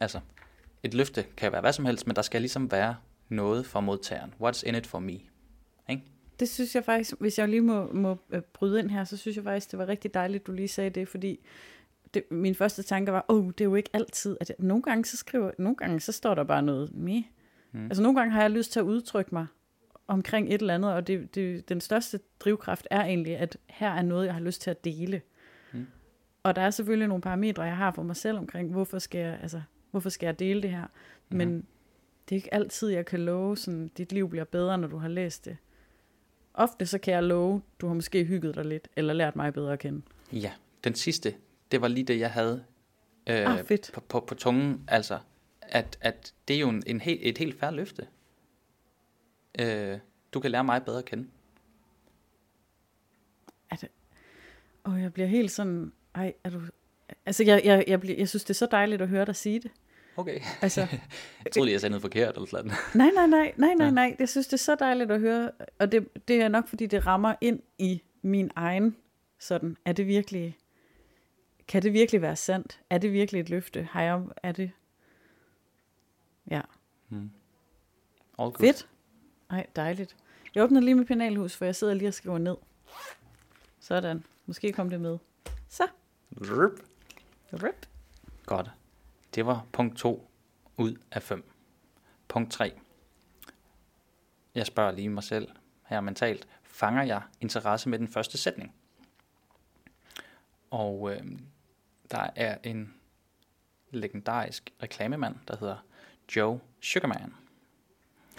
[0.00, 0.20] Altså,
[0.82, 2.96] et løfte kan være hvad som helst, men der skal ligesom være
[3.28, 4.34] noget for modtageren.
[4.42, 5.18] What's in it for me?
[5.88, 6.02] Ikke?
[6.40, 9.36] Det synes jeg faktisk, hvis jeg lige må, må øh, bryde ind her, så synes
[9.36, 11.40] jeg faktisk, det var rigtig dejligt, du lige sagde det, fordi
[12.14, 14.82] det, min første tanke var, åh, oh, det er jo ikke altid, at jeg, nogle
[14.82, 17.24] gange så skriver, nogle gange så står der bare noget me.
[17.72, 17.84] Mm.
[17.84, 19.46] Altså nogle gange har jeg lyst til at udtrykke mig
[20.12, 24.02] omkring et eller andet, og det, det, den største drivkraft er egentlig, at her er
[24.02, 25.20] noget, jeg har lyst til at dele.
[25.72, 25.86] Mm.
[26.42, 29.38] Og der er selvfølgelig nogle parametre, jeg har for mig selv omkring, hvorfor skal jeg,
[29.42, 30.86] altså, hvorfor skal jeg dele det her.
[31.30, 31.66] Men
[32.28, 35.08] det er ikke altid, jeg kan love, sådan, dit liv bliver bedre, når du har
[35.08, 35.56] læst det.
[36.54, 39.72] Ofte så kan jeg love, du har måske hygget dig lidt, eller lært mig bedre
[39.72, 40.02] at kende.
[40.32, 40.52] Ja,
[40.84, 41.34] den sidste,
[41.70, 42.64] det var lige det, jeg havde
[43.26, 43.90] øh, Ah, fedt.
[43.94, 44.84] på, på, på tungen.
[44.88, 45.18] Altså,
[45.62, 48.06] at, at det er jo en, en helt, et helt færre løfte.
[49.60, 49.98] Øh,
[50.34, 51.28] du kan lære mig bedre at kende.
[54.84, 56.60] Og jeg bliver helt sådan Ej, er du...
[57.26, 59.60] Altså, jeg, jeg, jeg, bliver, jeg synes, det er så dejligt at høre dig sige
[59.60, 59.70] det.
[60.16, 60.40] Okay.
[60.62, 60.80] Altså,
[61.44, 62.70] Jeg troede lige, jeg sagde noget forkert eller sådan.
[62.94, 64.16] nej, nej, nej, nej, nej, nej.
[64.18, 65.50] Jeg synes, det er så dejligt at høre.
[65.78, 68.96] Og det, det er nok, fordi det rammer ind i min egen
[69.38, 69.76] sådan.
[69.84, 70.58] Er det virkelig...
[71.68, 72.80] Kan det virkelig være sandt?
[72.90, 73.88] Er det virkelig et løfte?
[73.90, 74.22] Har jeg...
[74.42, 74.70] Er det...
[76.50, 76.60] Ja.
[78.38, 78.58] All good.
[78.58, 78.88] Fedt.
[79.52, 80.16] Ej, dejligt.
[80.54, 82.56] Jeg åbner lige med penalhus, for jeg sidder lige og skriver ned.
[83.80, 84.24] Sådan.
[84.46, 85.18] Måske kom det med.
[85.68, 85.88] Så.
[86.36, 86.80] Rup.
[87.52, 87.86] Rip.
[88.46, 88.70] Godt.
[89.34, 90.28] Det var punkt 2
[90.76, 91.50] ud af 5.
[92.28, 92.72] Punkt 3.
[94.54, 95.48] Jeg spørger lige mig selv
[95.86, 96.48] her mentalt.
[96.62, 98.74] Fanger jeg interesse med den første sætning?
[100.70, 101.22] Og øh,
[102.10, 102.94] der er en
[103.90, 105.76] legendarisk reklamemand, der hedder
[106.36, 107.41] Joe Sugarman.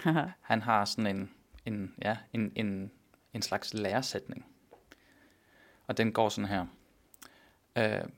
[0.40, 1.30] Han har sådan en,
[1.64, 2.90] en, ja, en, en,
[3.32, 4.46] en slags læresætning.
[5.86, 6.66] Og den går sådan her.
[7.76, 8.08] Øh,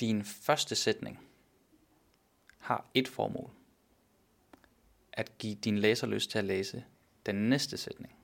[0.00, 1.20] din første sætning
[2.58, 3.50] har et formål.
[5.12, 6.84] At give din læser lyst til at læse
[7.26, 8.14] den næste sætning.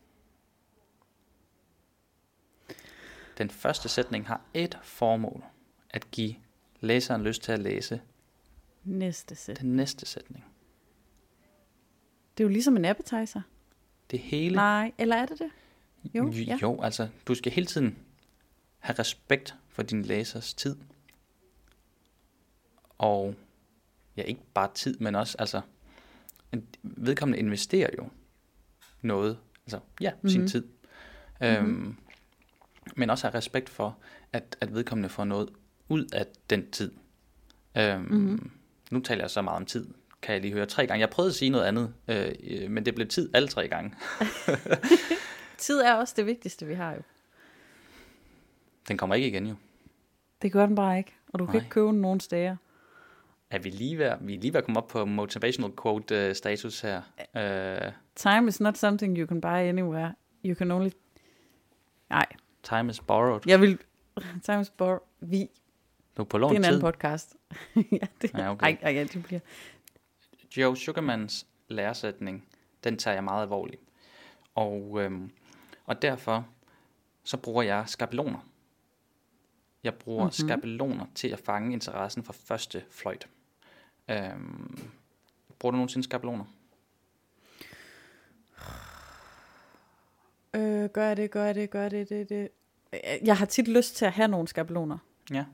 [3.38, 5.44] Den første sætning har et formål.
[5.90, 6.34] At give
[6.80, 8.02] læseren lyst til at læse
[8.84, 9.60] Næste sæt.
[9.60, 10.44] den næste sætning.
[12.38, 13.40] Det er jo ligesom en appetizer.
[14.10, 15.50] Det hele Nej, eller er det det?
[16.14, 16.58] Jo, jo, ja.
[16.62, 17.96] jo, altså, du skal hele tiden
[18.78, 20.76] have respekt for din læsers tid.
[22.98, 23.34] Og
[24.16, 25.60] ja, ikke bare tid, men også, altså,
[26.52, 28.08] en- vedkommende investerer jo
[29.02, 30.28] noget, altså, ja, mm-hmm.
[30.30, 30.48] sin Mhm.
[30.48, 30.64] tid.
[31.42, 31.96] Øhm,
[32.96, 33.98] men også have respekt for,
[34.32, 35.48] at, at vedkommende får noget
[35.88, 36.92] ud af den tid.
[37.76, 38.14] Øhm, Mhm.
[38.14, 38.50] mm-hmm.
[38.90, 39.86] Nu taler jeg så meget om tid,
[40.22, 41.00] kan jeg lige høre tre gange.
[41.00, 43.94] Jeg prøvede at sige noget andet, øh, men det blev tid alle tre gange.
[45.58, 47.00] Tid er også det vigtigste, vi har jo.
[48.88, 49.54] Den kommer ikke igen jo.
[50.42, 51.14] Det gør den bare ikke.
[51.32, 51.60] Og du kan Nej.
[51.60, 52.56] ikke købe den nogen steder.
[53.50, 56.34] Er vi lige ved, vi er lige ved at komme op på motivational quote uh,
[56.34, 57.02] status her?
[57.34, 60.14] Uh, Time is not something you can buy anywhere.
[60.44, 60.90] You can only...
[62.10, 62.26] Nej,
[62.62, 63.40] time is borrowed.
[63.46, 63.78] jeg vil...
[64.44, 65.00] Time is borrowed.
[65.20, 65.48] Vi.
[66.16, 66.80] Du er på Det lån er en anden tid.
[66.80, 67.36] podcast.
[67.76, 68.66] ja, det, Ja, okay.
[68.66, 69.40] ej, ej, det bliver...
[70.56, 72.48] Joe Sugarmans læresætning,
[72.84, 73.82] den tager jeg meget alvorligt.
[74.54, 75.30] Og, øhm,
[75.84, 76.48] og derfor
[77.24, 78.38] så bruger jeg skabeloner.
[79.84, 80.48] Jeg bruger mm-hmm.
[80.48, 83.28] skabeloner til at fange interessen for første fløjt.
[84.08, 84.90] Øhm,
[85.58, 86.44] bruger du nogensinde skabeloner?
[90.54, 92.48] Øh, gør det, gør det, gør det, det, det.
[93.24, 94.98] Jeg har tit lyst til at have nogle skabeloner.
[95.30, 95.34] Ja.
[95.36, 95.46] Jeg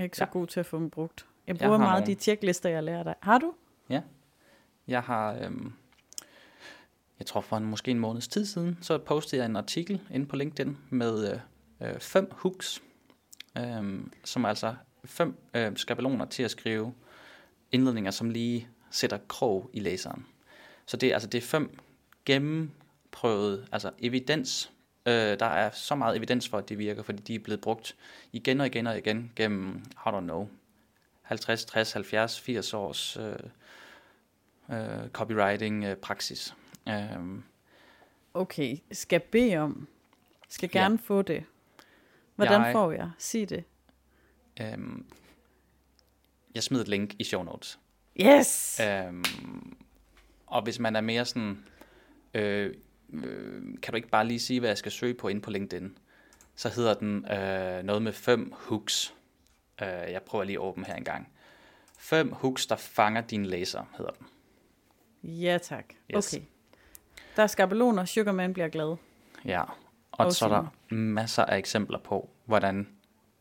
[0.00, 0.30] er ikke så Ja.
[0.30, 1.26] god til at få dem brugt.
[1.48, 2.14] Jeg Jeg bruger har meget nogle.
[2.14, 3.14] de checklister, jeg lærer dig.
[3.22, 3.54] Har du?
[4.88, 5.72] Jeg har, øhm,
[7.18, 10.26] jeg tror for en, måske en måneds tid siden, så postede jeg en artikel inde
[10.26, 12.82] på LinkedIn med øh, øh, fem hooks,
[13.58, 16.94] øhm, som er altså fem øh, skabeloner til at skrive
[17.72, 20.26] indledninger, som lige sætter krog i læseren.
[20.86, 21.78] Så det, er- altså, det er fem
[22.24, 24.72] gennemprøvede, altså evidens.
[25.06, 27.96] Øh, der er så meget evidens for, at det virker, fordi de er blevet brugt
[28.32, 30.48] igen og igen og igen gennem, I don't know,
[31.28, 33.36] 50, 60, 70, 80 års øh,
[34.70, 36.54] øh, copywriting øh, praksis.
[36.88, 37.42] Øhm,
[38.34, 39.88] Okay, skal bede om.
[40.48, 40.78] Skal Ja.
[40.80, 41.44] gerne få det.
[42.36, 43.10] Hvordan Jeg- får jeg?
[43.18, 43.64] Sig det.
[44.60, 45.06] øhm,
[46.54, 47.78] jeg smider et link i show notes.
[48.20, 48.80] Yes!
[48.80, 49.24] Øhm,
[50.46, 51.64] og hvis man er mere sådan,
[52.34, 52.74] øh,
[53.12, 55.98] øh, kan du ikke bare lige sige, hvad jeg skal søge på inde på LinkedIn?
[56.54, 59.14] Så hedder den øh, noget med fem hooks.
[59.82, 61.28] Øh, jeg prøver lige at åbne her en gang.
[61.98, 64.26] Fem hooks, der fanger dine læser, hedder den.
[65.22, 65.84] Ja, tak.
[66.16, 66.34] Yes.
[66.34, 66.44] Okay.
[67.36, 68.96] Der er skabeloner, Sugarman bliver glad.
[69.44, 72.88] Ja, og Og så er der masser af eksempler på, hvordan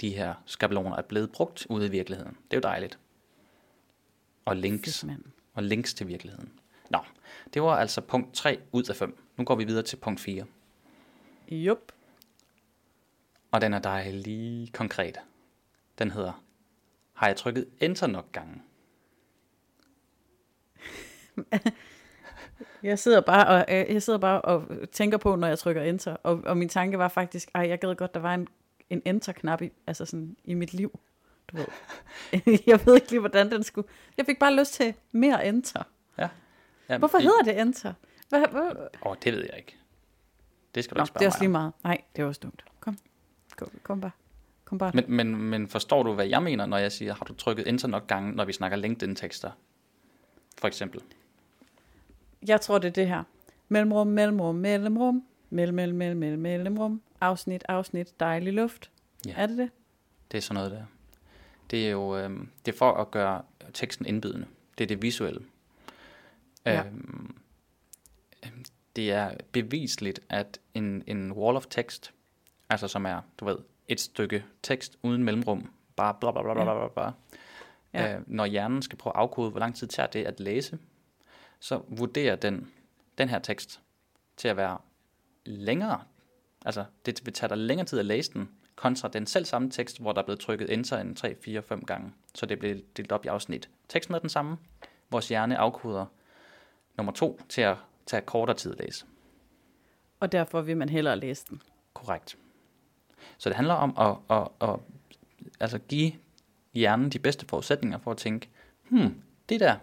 [0.01, 2.37] de her skabeloner er blevet brugt ude i virkeligheden.
[2.51, 2.99] Det er jo dejligt.
[4.45, 5.19] Og links, Fedt,
[5.53, 6.51] og links til virkeligheden.
[6.89, 6.99] Nå,
[7.53, 9.23] det var altså punkt 3 ud af 5.
[9.37, 10.45] Nu går vi videre til punkt 4.
[11.47, 11.91] Jup.
[13.51, 15.17] Og den er dejlig konkret.
[15.97, 16.43] Den hedder,
[17.13, 18.61] har jeg trykket enter nok gange?
[22.83, 26.15] Jeg sidder bare og, øh, jeg sidder bare og tænker på, når jeg trykker enter.
[26.23, 28.47] Og, og min tanke var faktisk, at jeg gad godt, der var en,
[28.89, 30.99] en enter-knap i, altså sådan, i mit liv.
[31.51, 31.65] Du ved.
[32.67, 33.87] jeg ved ikke lige, hvordan den skulle...
[34.17, 35.83] Jeg fik bare lyst til mere enter.
[36.89, 37.93] Ja, Hvorfor hedder det enter?
[38.29, 38.61] Hvad, hvad?
[38.61, 39.77] Åh, oh, det ved jeg ikke.
[40.75, 41.73] Det skal du Nå, ikke det er spørge også mig lige meget.
[41.83, 42.65] Nej, det er også dumt.
[42.79, 42.97] Kom.
[43.55, 44.11] Kom, kom bare.
[44.67, 44.91] Kom bare.
[44.93, 47.87] Men, men, men forstår du, hvad jeg mener, når jeg siger, har du trykket enter
[47.87, 49.51] nok gange, når vi snakker LinkedIn-tekster?
[50.57, 51.01] For eksempel.
[52.47, 53.23] Jeg tror, det er det her.
[53.67, 55.23] Mellemrum, mellemrum, mellemrum.
[55.49, 57.01] Mellem, mellem, mellem, mellem, mellemrum.
[57.21, 58.91] Afsnit, afsnit, dejlig luft.
[59.25, 59.33] Ja.
[59.37, 59.69] Er det det?
[60.31, 60.85] Det er sådan noget der.
[61.71, 62.29] Det er jo øh,
[62.65, 63.41] det er for at gøre
[63.73, 64.47] teksten indbydende.
[64.77, 65.41] Det er det visuelle.
[66.65, 66.83] Ja.
[66.83, 67.35] Øhm,
[68.95, 72.13] det er bevisligt, at en, en wall of text,
[72.69, 76.63] altså som er, du ved, et stykke tekst uden mellemrum, bare bla bla bla bla
[76.63, 77.11] bla, bla.
[77.93, 78.15] Ja.
[78.15, 80.79] Øh, når hjernen skal prøve at afkode, hvor lang tid tager det at læse,
[81.59, 82.71] så vurderer den,
[83.17, 83.81] den her tekst
[84.37, 84.77] til at være
[85.45, 86.01] længere.
[86.65, 90.01] Altså, det vil tage dig længere tid at læse den, kontra den selv samme tekst,
[90.01, 92.13] hvor der er blevet trykket enter en 3, 4, 5 gange.
[92.35, 93.69] Så det bliver delt op i afsnit.
[93.89, 94.57] Teksten er den samme.
[95.09, 96.05] Vores hjerne afkoder
[96.97, 99.05] nummer to til at tage kortere tid at læse.
[100.19, 101.61] Og derfor vil man hellere læse den.
[101.93, 102.37] Korrekt.
[103.37, 104.79] Så det handler om at, at, at
[105.59, 106.11] altså give
[106.73, 108.49] hjernen de bedste forudsætninger for at tænke,
[108.89, 109.75] hmm, det der,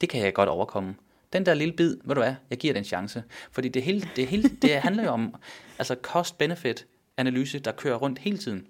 [0.00, 0.94] det kan jeg godt overkomme.
[1.32, 3.24] Den der lille bid, ved du hvad, jeg giver den en chance.
[3.50, 5.34] Fordi det, hele, det, hele, det handler jo om
[5.78, 8.66] altså cost-benefit analyse, der kører rundt hele tiden.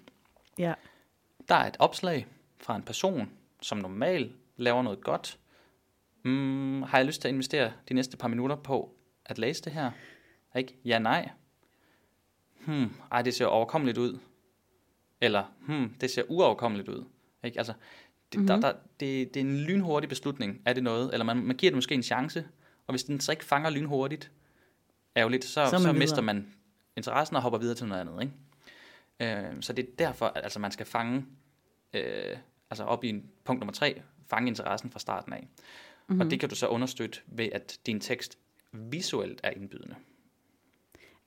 [0.57, 0.73] Ja.
[1.49, 3.29] Der er et opslag fra en person,
[3.61, 5.37] som normalt laver noget godt.
[6.23, 9.71] Mm, har jeg lyst til at investere de næste par minutter på at læse det
[9.71, 9.91] her?
[10.55, 10.75] Ikke?
[10.85, 11.29] Ja, nej.
[12.65, 14.19] Hmm, ej, det ser overkommeligt ud.
[15.21, 17.05] Eller, hmm, det ser uoverkommeligt ud.
[17.43, 17.57] Ikke?
[17.57, 17.73] Altså,
[18.31, 18.61] det, mm-hmm.
[18.61, 20.61] der, der, det, det er en lynhurtig beslutning.
[20.65, 21.13] Er det noget?
[21.13, 22.47] Eller man, man giver det måske en chance.
[22.87, 24.31] Og hvis den så ikke fanger lynhurtigt,
[25.15, 25.99] ærgerligt, så, Så så, man så videre.
[25.99, 26.53] mister man
[26.97, 28.21] interessen og hopper videre til noget andet.
[28.21, 29.45] Ikke?
[29.45, 31.25] Øh, så det er derfor, at altså, man skal fange,
[31.93, 32.37] øh,
[32.69, 35.47] altså op i en, punkt nummer tre, fange interessen fra starten af.
[36.07, 36.21] Mm-hmm.
[36.21, 38.37] Og det kan du så understøtte ved, at din tekst
[38.71, 39.95] visuelt er indbydende.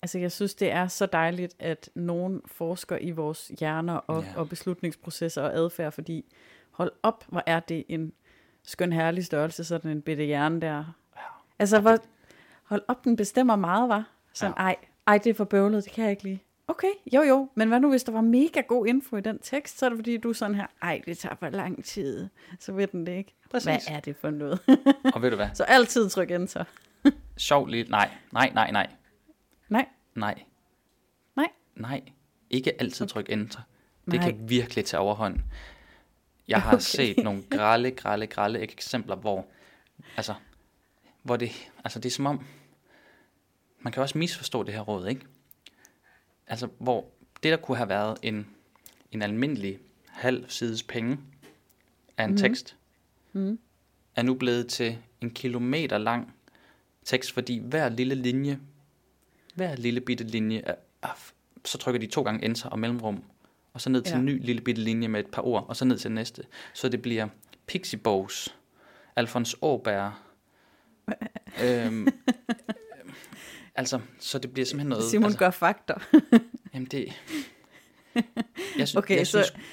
[0.03, 4.29] Altså, jeg synes, det er så dejligt, at nogen forsker i vores hjerner og, Ja.
[4.37, 6.25] og beslutningsprocesser og adfærd, fordi
[6.71, 8.13] hold op, hvor er det en
[8.63, 10.85] skøn herlig størrelse, sådan en bitte hjerne der.
[11.59, 11.97] Altså, hvor,
[12.63, 14.05] hold op, den bestemmer meget, var.
[14.33, 14.63] Sådan, Ja.
[14.63, 16.39] ej, ej, det er for bøvlet, det kan jeg ikke lide.
[16.69, 19.79] Okay, jo jo, men hvad nu, hvis der var mega god info i den tekst,
[19.79, 22.29] så er det fordi, du er sådan her, ej, det tager for lang tid,
[22.61, 23.35] så ved den det ikke.
[23.51, 23.65] Præcis.
[23.65, 24.61] Hvad er det for noget?
[25.15, 25.49] Og ved du hvad?
[25.55, 26.65] så altid tryk enter.
[27.37, 27.85] Sjov lige.
[27.91, 28.87] Nej, nej, nej, nej.
[29.69, 30.43] Nej, Nej.
[31.37, 31.49] Nej.
[31.75, 32.03] Nej.
[32.51, 33.61] Ikke altid tryk enter.
[34.05, 34.31] Det Nej.
[34.31, 35.41] kan virkelig tage overhånd.
[36.49, 36.81] Jeg har Okay.
[36.83, 39.47] set nogle grælde, grælde, grælde eksempler, hvor,
[40.17, 40.35] altså,
[41.23, 41.51] hvor det,
[41.85, 42.45] altså det er som om,
[43.81, 45.27] man kan også misforstå det her råd, ikke?
[46.47, 47.11] Altså, hvor
[47.43, 48.47] det der kunne have været en,
[49.13, 51.19] en almindelig halv sides penge
[52.17, 52.37] af en mm.
[52.37, 52.77] tekst,
[53.33, 53.59] Mhm.
[54.17, 56.35] er nu blevet til en kilometer lang
[57.05, 58.61] tekst, fordi hver lille linje,
[59.57, 61.19] hver lille bitte linje, er, er,
[61.65, 63.23] så trykker de to gange enter og mellemrum,
[63.73, 64.19] og så ned til Ja.
[64.19, 66.43] en ny lille bitte linje med et par ord, og så ned til næste.
[66.75, 67.29] Så det bliver
[67.67, 68.57] Pixie Bows,
[69.17, 70.13] Alfons Åberg,
[71.65, 72.09] øhm,
[73.75, 75.05] altså, så det bliver simpelthen noget...
[75.05, 75.95] Simon altså, gør fakter.
[76.75, 77.13] Jamen det...
[78.79, 79.67] Jeg, sy- Okay, jeg så- synes,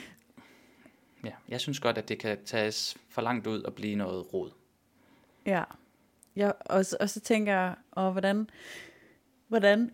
[1.23, 4.51] ja, jeg synes godt, at det kan tages for langt ud og blive noget rod.
[5.45, 5.63] Ja.
[6.35, 8.49] ja og, så- og så tænker jeg, og hvordan,
[9.59, 9.91] hvordan,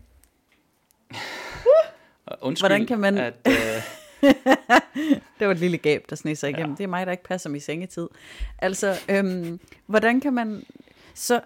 [2.42, 3.54] undskyld, Hvordan kan man- at, øh,
[5.40, 6.70] det var et lille gab, der sneg sig igennem.
[6.72, 6.76] Ja.
[6.78, 8.08] Det er mig, der ikke passer min sengetid.
[8.58, 10.64] Altså, øhm, hvordan kan man,
[11.14, 11.42] så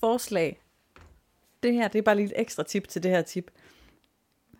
[0.00, 0.60] forslag,
[1.62, 3.50] det her, det er bare lige et ekstra tip til det her tip.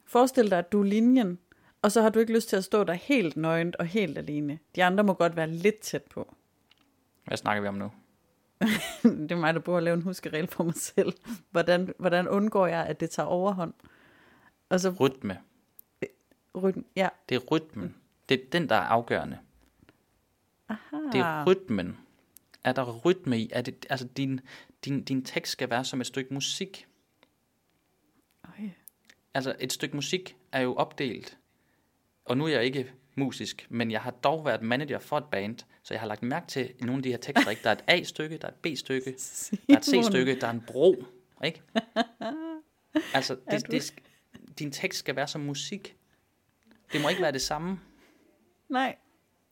[0.07, 1.38] Forestil dig, at du er linjen,
[1.83, 4.59] og så har du ikke lyst til at stå der helt nøgent og helt alene.
[4.77, 6.35] De andre må godt være lidt tæt på.
[7.25, 7.90] hvad snakker vi om nu?
[9.03, 11.12] det er mig, der burde lave en huskeregel for mig selv.
[11.51, 13.75] Hvordan, hvordan undgår jeg, at det tager overhånd?
[14.69, 15.38] Og så Rytme.
[16.57, 17.09] rytme, ja.
[17.29, 17.95] Det er rytmen.
[18.29, 19.38] Det er den, der er afgørende.
[20.69, 20.97] Aha.
[21.12, 21.99] Det er rytmen.
[22.64, 23.51] Er der rytme i?
[23.53, 24.40] Er det, altså, din,
[24.85, 26.87] din, din tekst skal være som et stykke musik.
[28.45, 28.69] Øj.
[29.35, 31.38] Altså, et stykke musik er jo opdelt.
[32.25, 35.59] Og nu er jeg ikke musisk, men jeg har dog været manager for et band,
[35.83, 37.62] så jeg har lagt mærke til nogle af de her tekster, ikke?
[37.62, 39.11] Der er et A-stykke, der er et B-stykke,
[39.68, 39.85] der er et.
[39.85, 41.05] C-stykke, der er en bro,
[41.44, 41.62] ikke?
[43.14, 43.94] Altså, det, det,
[44.59, 45.96] din tekst skal være som musik.
[46.92, 47.81] Det må ikke være det samme.
[48.68, 48.96] Nej,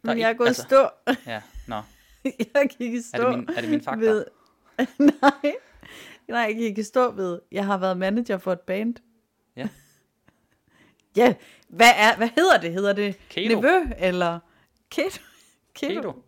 [0.03, 0.89] Der men jeg er ikke- gået altså- stå.
[1.33, 1.81] Ja, nå.
[2.25, 4.01] jeg gik i stå Er det min, er det min fakta?
[4.07, 4.25] ved...
[4.99, 5.53] nej,
[6.29, 8.95] nej, jeg gik i stå ved, jeg har været manager for et band.
[9.57, 9.69] Ja.
[11.17, 11.35] Ja,
[11.69, 12.73] hvad, er, hvad hedder det?
[12.73, 13.61] Hedder det Keto.
[13.61, 14.39] Nevø, eller
[14.91, 15.21] Keto?
[15.75, 16.23] Keto.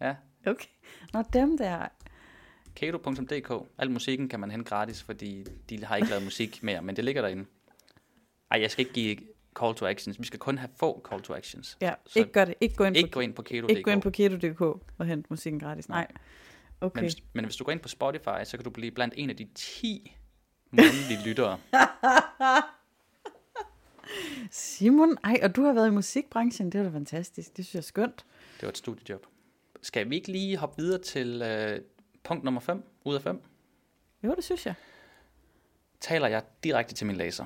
[0.00, 0.14] Ja,
[0.46, 0.66] Okay.
[1.12, 1.86] Nå, dem der.
[2.74, 3.66] keto.dk.
[3.78, 7.04] Al musikken kan man hente gratis, fordi de har ikke lavet musik mere, men det
[7.04, 7.44] ligger derinde.
[8.50, 9.16] Ej, jeg skal ikke give
[9.60, 10.20] call to actions.
[10.20, 11.76] Vi skal kun have få call to actions.
[11.80, 12.54] Ja, Så ikke gør det.
[12.60, 13.70] Ikke gå ind Ikke på, gå ind på keto.dk.
[13.70, 14.60] ikke gå ind på keto.dk
[14.98, 15.88] og hente musikken gratis.
[15.88, 16.06] Nej.
[16.10, 16.16] Men,
[16.80, 17.00] Okay.
[17.00, 19.36] hvis, men hvis du går ind på Spotify, så kan du blive blandt en af
[19.36, 20.16] de 10
[20.70, 21.58] månedlige lyttere.
[24.50, 27.56] Simon, ej, og du har været i musikbranchen, det var da fantastisk.
[27.56, 28.26] Det synes jeg er skønt.
[28.54, 29.26] Det var et studiejob.
[29.82, 31.80] Skal vi ikke lige hoppe videre til øh,
[32.24, 33.42] punkt nummer 5 ud af 5?
[34.22, 34.74] Jo, det synes jeg.
[36.00, 37.44] Taler jeg direkte til min læser?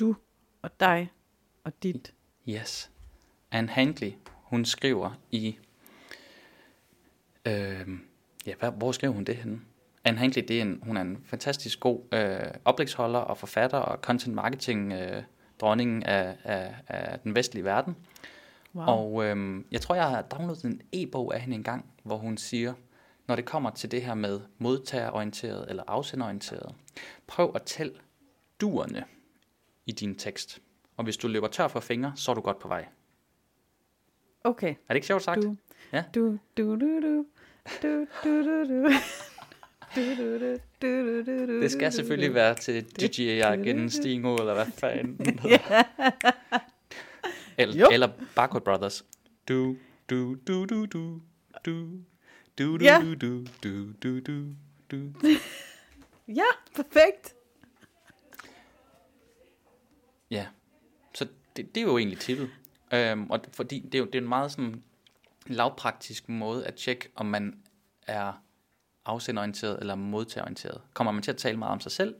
[0.00, 0.16] Du
[0.62, 1.12] og dig
[1.64, 2.14] og dit.
[2.48, 2.90] Yes.
[3.50, 5.58] Anne Handley, hun skriver i...
[7.46, 7.88] Øh,
[8.46, 9.60] ja, hvor skriver hun det henne?
[10.04, 13.98] Anne Handley, det er en, hun er en fantastisk god øh, oplægsholder og forfatter og
[14.02, 15.22] content marketing øh,
[15.60, 17.96] dronningen af, af, af den vestlige verden.
[18.74, 18.86] Wow.
[18.86, 22.36] Og øh, jeg tror, jeg har downloadet en e-bog af hende en gang, hvor hun
[22.36, 22.74] siger,
[23.26, 26.74] når det kommer til det her med modtagerorienteret eller afsenderorienteret,
[27.26, 27.92] prøv at tælle
[28.60, 29.04] duerne
[29.86, 30.58] i din tekst.
[30.96, 32.86] Og hvis du løber tør for fingre, så er du godt på vej.
[34.44, 34.70] Okay.
[34.70, 35.42] Er det ikke sjovt sagt?
[35.42, 35.56] Du,
[35.92, 36.04] Ja.
[36.14, 37.24] du, du, du, du,
[37.82, 38.90] du, du, du,
[41.60, 45.38] Det skal selvfølgelig være til DJ Jørgen Stingo, eller hvad fanden.
[47.58, 47.88] Eller, Jo.
[47.92, 49.04] eller Barcode Brothers.
[49.48, 49.76] Du,
[50.10, 51.20] du, du, du, du,
[51.64, 51.88] du,
[52.58, 53.00] du, du, Ja.
[53.04, 54.54] du, du, du, du, du,
[54.90, 55.12] du.
[56.28, 56.44] Ja,
[56.76, 57.34] perfekt.
[60.30, 60.46] Ja,
[61.14, 61.26] så
[61.56, 62.50] det, det er jo egentlig tippet.
[62.92, 64.82] Øhm, og fordi det er jo det er en meget sådan
[65.46, 67.58] lavpraktisk måde at tjekke, om man
[68.06, 68.42] er
[69.06, 70.80] afsenderorienteret eller modtagerorienteret.
[70.94, 72.14] Kommer man til at tale meget om sig selv,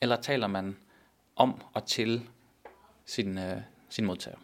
[0.00, 0.76] eller taler man
[1.36, 2.28] om og til
[3.06, 4.36] sin, øh, sin modtager?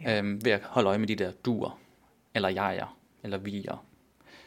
[0.00, 0.18] Ja.
[0.18, 1.80] Øhm, ved at holde øje med de der duer,
[2.34, 3.86] eller jeger, eller vier.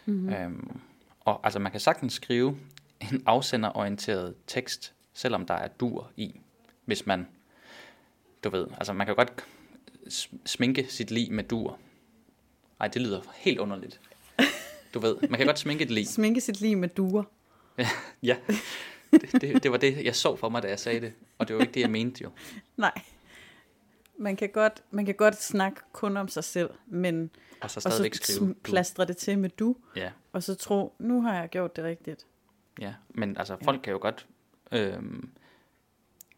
[0.06, 0.34] Mm-hmm.
[0.34, 0.80] Øhm,
[1.20, 2.58] og altså man kan sagtens skrive
[3.02, 6.40] en afsenderorienteret tekst, selvom der er duer i,
[6.86, 7.28] hvis man,
[8.44, 9.46] du ved, altså man kan jo godt
[10.08, 11.80] sm- sminke sit lig med duer.
[12.80, 14.00] Ej, det lyder helt underligt.
[14.94, 16.08] Du ved, man kan godt sminke et lig.
[16.08, 17.24] Sminke sit liv med duer.
[18.24, 18.38] Ja,
[19.12, 21.14] det, det, det var det, jeg så for mig, da jeg sagde det.
[21.38, 22.32] Og det var ikke det, jeg mente jo.
[22.78, 22.92] Nej.
[24.20, 27.30] Man kan, godt, man kan godt snakke kun om sig selv, men
[27.62, 28.56] Og så og så skrive.
[28.64, 32.26] plastre det til med du, Ja, og så tro, nu har jeg gjort det rigtigt.
[32.82, 32.94] ja.
[33.10, 34.28] Men altså, folk kan jo godt
[34.72, 35.30] øhm,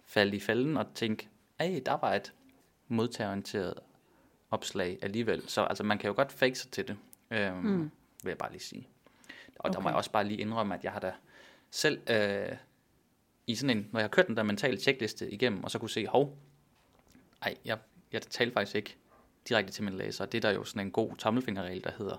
[0.06, 2.34] falde i fælden og tænke, hey, der var et
[2.88, 3.74] modtagerorienteret
[4.52, 5.44] opslag alligevel.
[5.50, 6.98] Så altså, man kan jo godt fake sig til det,
[7.32, 7.92] øhm, mm.
[8.24, 8.88] Vil jeg bare lige sige.
[9.56, 9.74] Og okay.
[9.74, 11.14] der må jeg også bare lige indrømme, at jeg har da
[11.72, 12.58] selv øh,
[13.48, 15.90] i sådan en, når jeg har kørt den der mentale checkliste igennem, og så kunne
[15.90, 16.38] se, hov,
[17.42, 17.78] ej, jeg,
[18.12, 18.98] jeg talte faktisk ikke
[19.50, 20.26] direkte til min læser.
[20.26, 22.18] Det er der jo sådan en god tommelfingerregel, der hedder.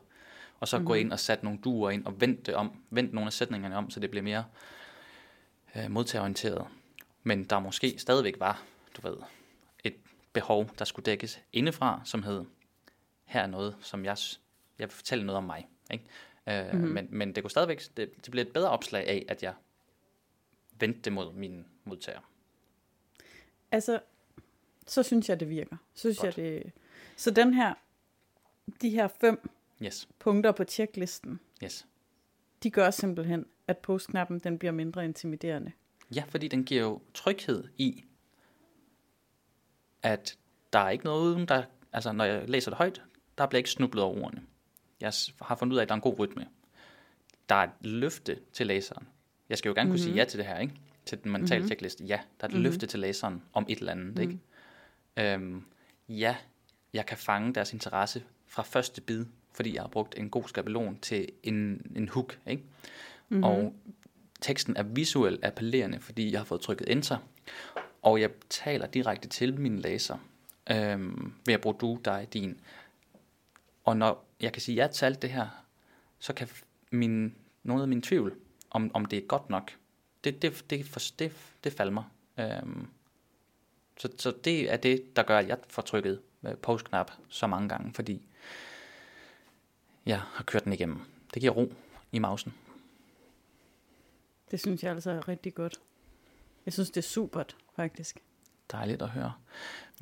[0.60, 0.86] Og så mm-hmm.
[0.86, 3.76] gå ind og sætte nogle duer ind og vente det om, vente nogle af sætningerne
[3.76, 4.44] om, så det bliver mere
[5.76, 6.66] øh, modtagerorienteret.
[7.22, 8.62] Men der måske stadigvæk var,
[8.96, 9.16] du ved,
[9.84, 9.94] et
[10.32, 12.44] behov, der skulle dækkes indefra, som hed,
[13.24, 14.16] her er noget, som jeg,
[14.78, 15.68] jeg vil fortælle noget om mig.
[15.92, 16.04] Ikke?
[16.48, 16.88] Øh, mm-hmm.
[16.88, 19.54] men, men det kunne stadigvæk, det, det blev et bedre opslag af, at jeg
[20.78, 22.20] vendte det mod mine modtager.
[23.72, 24.00] Altså,
[24.86, 25.76] så synes jeg, det virker.
[25.94, 26.38] Så synes Godt.
[26.38, 26.72] jeg, det...
[27.16, 27.74] Så den her,
[28.82, 29.50] de her fem
[29.82, 31.86] Yes, punkter på checklisten, yes.
[32.62, 35.72] de gør simpelthen, at postknappen den bliver mindre intimiderende.
[36.14, 38.04] Ja, fordi den giver jo tryghed i,
[40.02, 40.38] at
[40.72, 43.02] der er ikke noget uden, der, altså når jeg læser det højt,
[43.38, 44.42] der bliver ikke snublet over ordene.
[45.00, 46.46] Jeg har fundet ud af, at der er en god rytme.
[47.48, 49.08] Der er et løfte til læseren.
[49.48, 49.98] Jeg skal jo gerne mm-hmm.
[49.98, 50.74] kunne sige ja til det her, ikke?
[51.06, 51.68] Til den mentale mm-hmm.
[51.68, 52.04] checkliste.
[52.04, 52.62] Ja, der er et mm-hmm.
[52.62, 54.38] løfte til læseren om et eller andet, ikke?
[55.16, 55.64] Øhm,
[56.08, 56.36] ja,
[56.92, 60.98] jeg kan fange deres interesse fra første bid, fordi jeg har brugt en god skabelon
[61.02, 62.62] til en, en hook, ikke?
[63.28, 63.44] Mm-hmm.
[63.44, 63.74] Og
[64.40, 67.18] teksten er visuelt appellerende, fordi jeg har fået trykket enter,
[68.02, 70.18] og jeg taler direkte til mine læser
[70.70, 72.60] øhm, ved at bruge du, dig, din.
[73.84, 75.64] Og når jeg kan sige ja til alt det her,
[76.18, 76.48] så kan
[76.90, 78.36] min, nogle af mine tvivl,
[78.70, 79.72] om, om det er godt nok,
[80.24, 81.32] det, det, det, for, det,
[81.64, 82.04] det falder mig.
[82.38, 82.86] Øhm,
[83.98, 87.68] så, så det er det, der gør, at jeg får trykket øh, postknap så mange
[87.68, 88.22] gange, fordi
[90.06, 91.00] jeg har kørt den igennem.
[91.34, 91.74] Det giver ro
[92.12, 92.54] i mausen.
[94.50, 95.80] Det synes jeg altså er rigtig godt.
[96.66, 98.22] Jeg synes, det er supert, faktisk.
[98.72, 99.32] Dejligt at høre.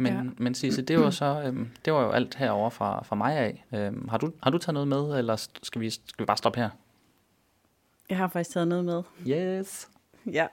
[0.01, 0.23] Men, ja.
[0.37, 3.65] Men Sisse, det var så øhm, det var jo alt herover fra, fra mig af.
[3.73, 6.61] Øhm, har, du, har du taget noget med, eller skal vi, skal vi bare stoppe
[6.61, 6.71] her?
[8.11, 9.03] Jeg har faktisk taget noget med.
[9.29, 9.89] Yes.
[10.27, 10.47] Ja,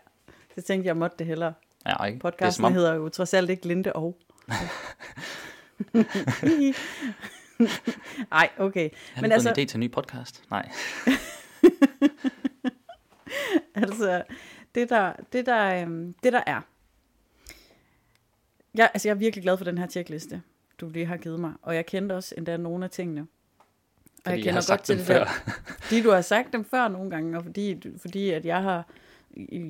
[0.55, 1.53] så tænkte jeg, måtte det hellere.
[1.85, 2.19] Ja, ikke?
[2.19, 4.17] Podcasten det om, hedder jo trods alt ikke Linde og.
[8.31, 8.89] Ej, okay.
[9.13, 10.43] har Men altså, en idé til en ny podcast?
[10.51, 10.69] Nej.
[13.83, 14.23] altså
[14.75, 16.61] det der, det der, øhm, det der er.
[18.77, 20.41] Jeg, altså, jeg er virkelig glad for den her tjekliste,
[20.81, 21.53] du lige har givet mig.
[21.61, 23.21] Og jeg kendte også endda nogle af tingene.
[23.21, 23.27] Og
[24.31, 25.25] Fordi jeg jeg har kender sagt godt til det der.
[25.25, 25.51] før.
[25.81, 28.87] Fordi du har sagt dem før nogle gange, og fordi, fordi at jeg har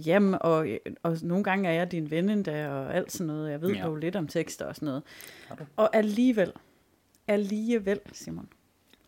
[0.04, 0.68] hjem, og,
[1.04, 3.52] og nogle gange er jeg din ven endda, og alt sådan noget.
[3.52, 3.86] Jeg ved Ja.
[3.86, 5.04] jo lidt om tekster og sådan noget.
[5.76, 6.52] Og alligevel,
[7.28, 8.50] alligevel, Simon,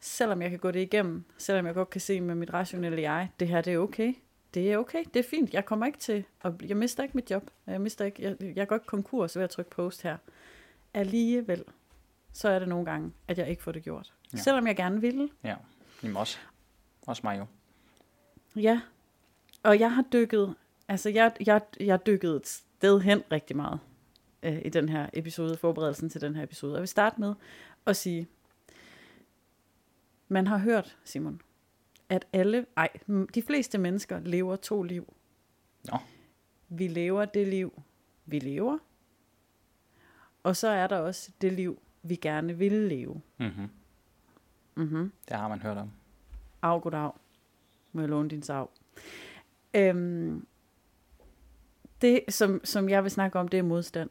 [0.01, 3.29] selvom jeg kan gå det igennem, selvom jeg godt kan se med mit rationelle jeg,
[3.39, 4.13] det her det er okay.
[4.53, 5.53] Det er okay, det er fint.
[5.53, 7.51] Jeg kommer ikke til, og jeg mister ikke mit job.
[7.67, 10.17] Jeg mister ikke, jeg, jeg går ikke konkurs ved at trykke post her.
[10.93, 11.63] Alligevel,
[12.33, 14.13] så er det nogle gange, at jeg ikke får det gjort.
[14.33, 14.37] Ja.
[14.37, 15.29] Selvom jeg gerne ville.
[15.43, 15.55] Ja,
[16.03, 16.37] Jamen også,
[17.07, 17.45] også mig jo.
[18.61, 18.81] Ja,
[19.63, 20.55] og jeg har dykket,
[20.87, 23.79] altså jeg, jeg, jeg har dykket et sted hen rigtig meget
[24.43, 26.73] øh, i den her episode, forberedelsen til den her episode.
[26.73, 27.33] Jeg vil starte med
[27.85, 28.27] at sige,
[30.27, 31.41] man har hørt, Simon,
[32.09, 32.89] at alle, ej,
[33.35, 35.13] de fleste mennesker lever to liv.
[35.91, 35.97] Nå.
[36.69, 37.81] Vi lever det liv,
[38.25, 38.77] vi lever,
[40.43, 43.21] og så er der også det liv, vi gerne vil leve.
[43.37, 43.69] Mm-hmm.
[44.75, 45.11] Mm-hmm.
[45.29, 45.91] Det har man hørt om.
[46.61, 47.11] Af, goddag.
[47.91, 48.69] Må jeg låne din sav.
[49.73, 50.47] Øhm,
[52.01, 54.09] det, som, som jeg vil snakke om, det er modstand.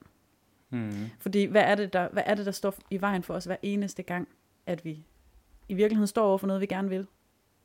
[0.70, 1.10] Mm-hmm.
[1.18, 3.56] Fordi hvad er, det, der, hvad er det, der står i vejen for os hver
[3.62, 4.28] eneste gang,
[4.66, 5.04] at vi
[5.68, 7.06] i virkeligheden står over for noget, vi gerne vil.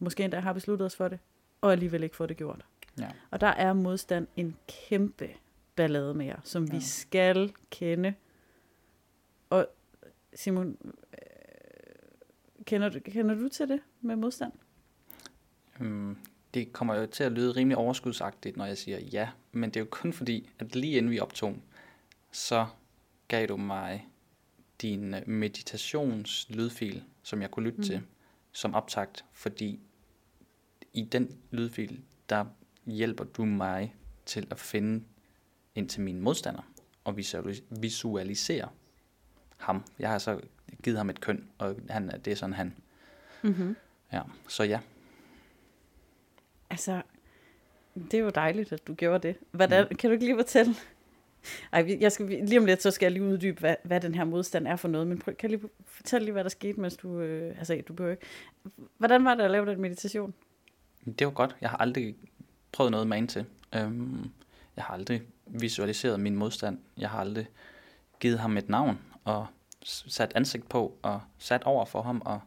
[0.01, 1.19] Måske endda har besluttet os for det,
[1.61, 2.65] og alligevel ikke får det gjort.
[2.99, 3.09] Ja.
[3.31, 5.29] Og der er modstand en kæmpe
[5.75, 6.75] ballade med jer, som ja.
[6.75, 8.13] vi skal kende.
[9.49, 9.67] Og
[10.33, 10.93] Simon, øh,
[12.65, 14.51] kender, du, kender du til det med modstand?
[15.79, 16.17] Mm,
[16.53, 19.81] det kommer jo til at lyde rimelig overskudsagtigt, når jeg siger ja, men det er
[19.81, 21.55] jo kun fordi, at lige inden vi optog,
[22.31, 22.67] så
[23.27, 24.07] gav du mig
[24.81, 27.83] din øh, meditationslydfil, som jeg kunne lytte mm.
[27.83, 28.01] til,
[28.51, 29.79] som optagt, fordi
[30.93, 32.45] i den lydfil, der
[32.85, 35.03] hjælper du mig til at finde
[35.75, 36.61] ind til mine modstander
[37.03, 38.69] og visualis- visualisere
[39.57, 39.83] ham.
[39.99, 40.41] Jeg har så
[40.83, 42.75] givet ham et køn, og han, er- det er sådan han.
[43.41, 43.75] Mm-hmm.
[44.13, 44.79] Ja, så ja.
[46.69, 47.01] Altså,
[47.95, 49.37] det er jo dejligt, at du gjorde det.
[49.51, 49.97] Hvordan, mm.
[49.97, 50.75] Kan du ikke lige fortælle?
[51.73, 54.23] Ej, jeg skal, lige om lidt, så skal jeg lige uddybe, hvad, hvad den her
[54.23, 55.07] modstand er for noget.
[55.07, 57.19] Men prøv, kan jeg lige fortælle lige, hvad der skete, mens du...
[57.19, 58.25] Øh, altså, du behøver ikke...
[58.97, 60.33] Hvordan var det at lave den meditation?
[61.05, 61.55] Det var godt.
[61.61, 62.15] Jeg har aldrig
[62.71, 63.45] prøvet noget med til.
[63.75, 64.31] Øhm,
[64.75, 66.79] jeg har aldrig visualiseret min modstand.
[66.97, 67.47] Jeg har aldrig
[68.19, 69.47] givet ham et navn og
[69.83, 72.39] sat ansigt på og sat over for ham og,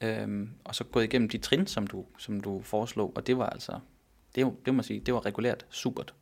[0.00, 3.12] øhm, og så gået igennem de trin, som du, som du foreslog.
[3.16, 3.78] Og det var altså,
[4.34, 6.14] det, det må jeg sige, det var regulært supert.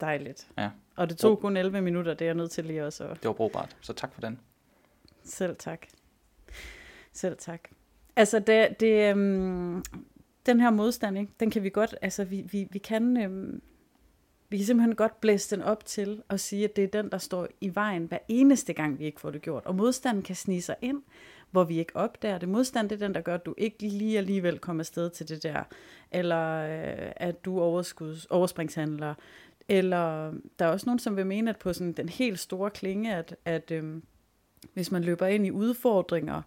[0.00, 0.48] Dejligt.
[0.58, 0.70] Ja.
[0.96, 3.28] Og det tog kun 11 minutter, det er jeg nødt til lige også at Det
[3.28, 3.76] var brugbart.
[3.80, 4.40] Så tak for den.
[5.24, 5.86] Selv tak.
[7.12, 7.68] Selv tak.
[8.16, 9.84] Altså, det, det, øhm,
[10.46, 13.62] den her modstand, ikke, den kan vi godt, altså vi, vi, vi kan, øhm,
[14.48, 17.18] vi kan simpelthen godt blæse den op til og sige, at det er den, der
[17.18, 19.66] står i vejen hver eneste gang, vi ikke får det gjort.
[19.66, 21.02] Og modstanden kan snige sig ind,
[21.50, 22.48] hvor vi ikke opdager det.
[22.48, 25.42] Modstand det er den, der gør, at du ikke lige alligevel kommer afsted til det
[25.42, 25.62] der.
[26.10, 29.14] Eller øh, at du overskuds, overspringshandler.
[29.68, 33.14] Eller der er også nogen, som vil mene, at på sådan den helt store klinge,
[33.14, 34.02] at, at øhm,
[34.74, 36.42] hvis man løber ind i udfordringer,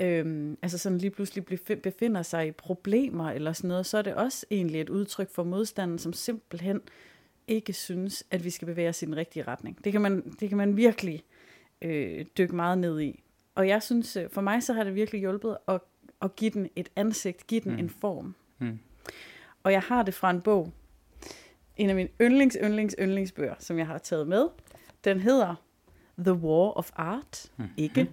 [0.00, 4.02] øhm, altså sådan lige pludselig bef- befinder sig i problemer eller sådan noget, så er
[4.02, 6.80] det også egentlig et udtryk for modstanden, som simpelthen
[7.48, 9.84] ikke synes, at vi skal bevæge os i den rigtige retning.
[9.84, 11.22] Det kan man, det kan man virkelig
[11.82, 13.22] øh, dykke meget ned i.
[13.54, 15.80] Og jeg synes, øh, for mig så har det virkelig hjulpet at,
[16.22, 17.78] at give den et ansigt, give den Mm.
[17.78, 18.34] en form.
[18.58, 18.78] Mm.
[19.62, 20.72] Og jeg har det fra en bog,
[21.76, 24.48] en af mine yndlings, yndlings, yndlingsbøger, som jeg har taget med.
[25.04, 25.54] Den hedder
[26.18, 27.50] The War of Art.
[27.56, 27.64] Mm.
[27.76, 28.10] Ikke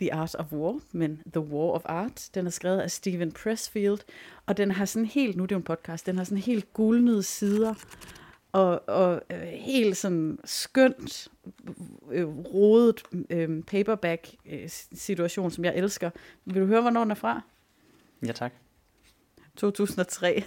[0.00, 2.28] The Art of War, men The War of Art.
[2.34, 3.98] Den er skrevet af Steven Pressfield,
[4.46, 6.72] og den har sådan helt, nu er det jo en podcast, den har sådan helt
[6.72, 7.74] gulnede sider,
[8.52, 11.28] og, og øh, helt sådan skønt,
[12.10, 16.10] øh, rodet øh, paperback-situation, som jeg elsker.
[16.44, 17.40] Vil du høre, hvornår den er fra?
[18.26, 18.52] Ja, tak.
[19.56, 20.44] 2003.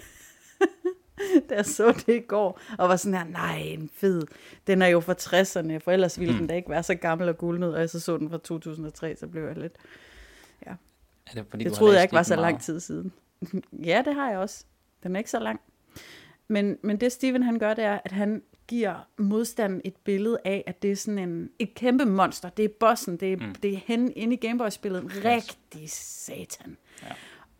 [1.50, 4.22] da jeg så det i går, og var sådan her, nej, en fed.
[4.66, 6.38] Den er jo fra 60'erne, for ellers ville Mm.
[6.38, 9.16] den da ikke være så gammel og gulnet, og jeg så så den fra 2003,
[9.16, 9.72] så blev jeg lidt...
[11.26, 13.12] Er det, fordi Det troede jeg ikke var så lang tid siden.
[13.90, 14.64] ja, det har jeg også.
[15.02, 15.60] Den er ikke så lang.
[16.48, 20.64] Men, men det Steven han gør, det er, at han giver modstanden et billede af,
[20.66, 22.48] at det er sådan en, et kæmpe monster.
[22.48, 23.54] Det er bossen, det er, mm.
[23.54, 25.02] Det er hen inde i Gameboy-spillet.
[25.02, 26.76] En rigtig satan.
[27.02, 27.08] Ja.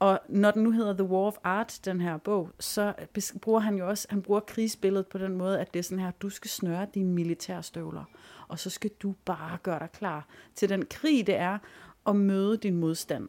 [0.04, 2.94] Og når den nu hedder The War of Art, den her bog, så
[3.42, 6.10] bruger han jo også, han bruger krigsbilledet på den måde, at det er sådan her,
[6.10, 8.04] du skal snøre dine militærstøvler,
[8.48, 11.58] og så skal du bare gøre dig klar til den krig, det er
[12.06, 13.28] at møde din modstand.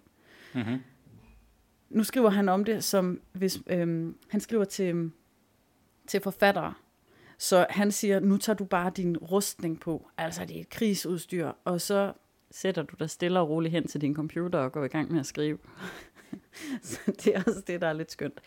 [0.55, 0.77] Mm-hmm.
[1.89, 5.11] Nu skriver han om det som, hvis øhm, han skriver til,
[6.07, 6.73] til forfattere,
[7.37, 11.51] så han siger, nu tager du bare din rustning på, altså det er et krigsudstyr,
[11.65, 12.13] og så
[12.51, 15.19] sætter du dig stille og roligt hen til din computer og går i gang med
[15.19, 15.57] at skrive.
[16.83, 18.41] så det er også det, der er lidt skønt.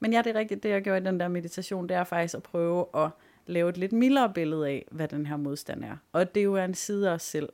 [0.00, 2.34] Men ja, det er rigtigt, det jeg gjorde i den der meditation, det er faktisk
[2.34, 3.10] at prøve at
[3.46, 5.96] lave et lidt mildere billede af, hvad den her modstand er.
[6.12, 7.48] Og det er jo en side af os selv,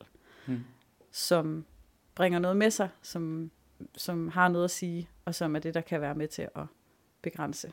[0.47, 0.65] Hmm.
[1.11, 1.65] som
[2.15, 3.51] bringer noget med sig, som,
[3.97, 6.65] som har noget at sige, og som er det, der kan være med til at
[7.23, 7.73] begrænse.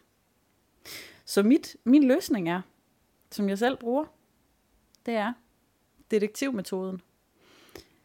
[1.25, 2.61] Så mit, min løsning er,
[3.31, 4.05] som jeg selv bruger,
[5.05, 5.33] det er
[6.11, 7.01] detektivmetoden.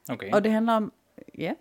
[0.09, 0.33] Okay.
[0.33, 0.93] Og det handler om,
[1.39, 1.55] ja,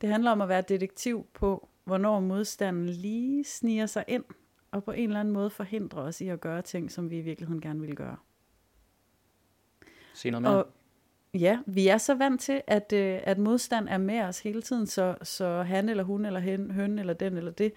[0.00, 4.24] det handler om at være detektiv på, hvornår modstanden lige sniger sig ind,
[4.70, 7.20] og på en eller anden måde forhindrer os i at gøre ting, som vi i
[7.20, 8.16] virkeligheden gerne vil gøre.
[10.14, 10.54] Sig noget mere.
[10.54, 10.66] Og
[11.34, 14.86] ja, vi er så vant til, at, øh, at modstand er med os hele tiden,
[14.86, 17.72] så, så han eller hun eller hen, høn eller den eller det,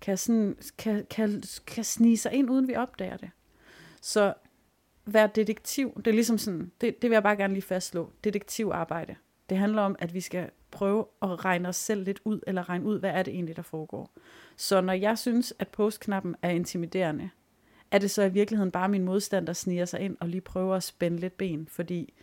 [0.00, 3.30] kan, sådan, kan, kan, kan snige sig ind, uden vi opdager det.
[4.02, 4.34] Så
[5.06, 9.16] vær detektiv, det er ligesom sådan, det, det vil jeg bare gerne lige fastslå, detektivarbejde.
[9.48, 12.84] Det handler om, at vi skal prøve at regne os selv lidt ud, eller regne
[12.84, 14.10] ud, hvad er det egentlig, der foregår.
[14.56, 17.30] Så når jeg synes, at postknappen er intimiderende,
[17.90, 20.76] er det så i virkeligheden bare min modstand, der sniger sig ind og lige prøver
[20.76, 22.14] at spænde lidt ben, fordi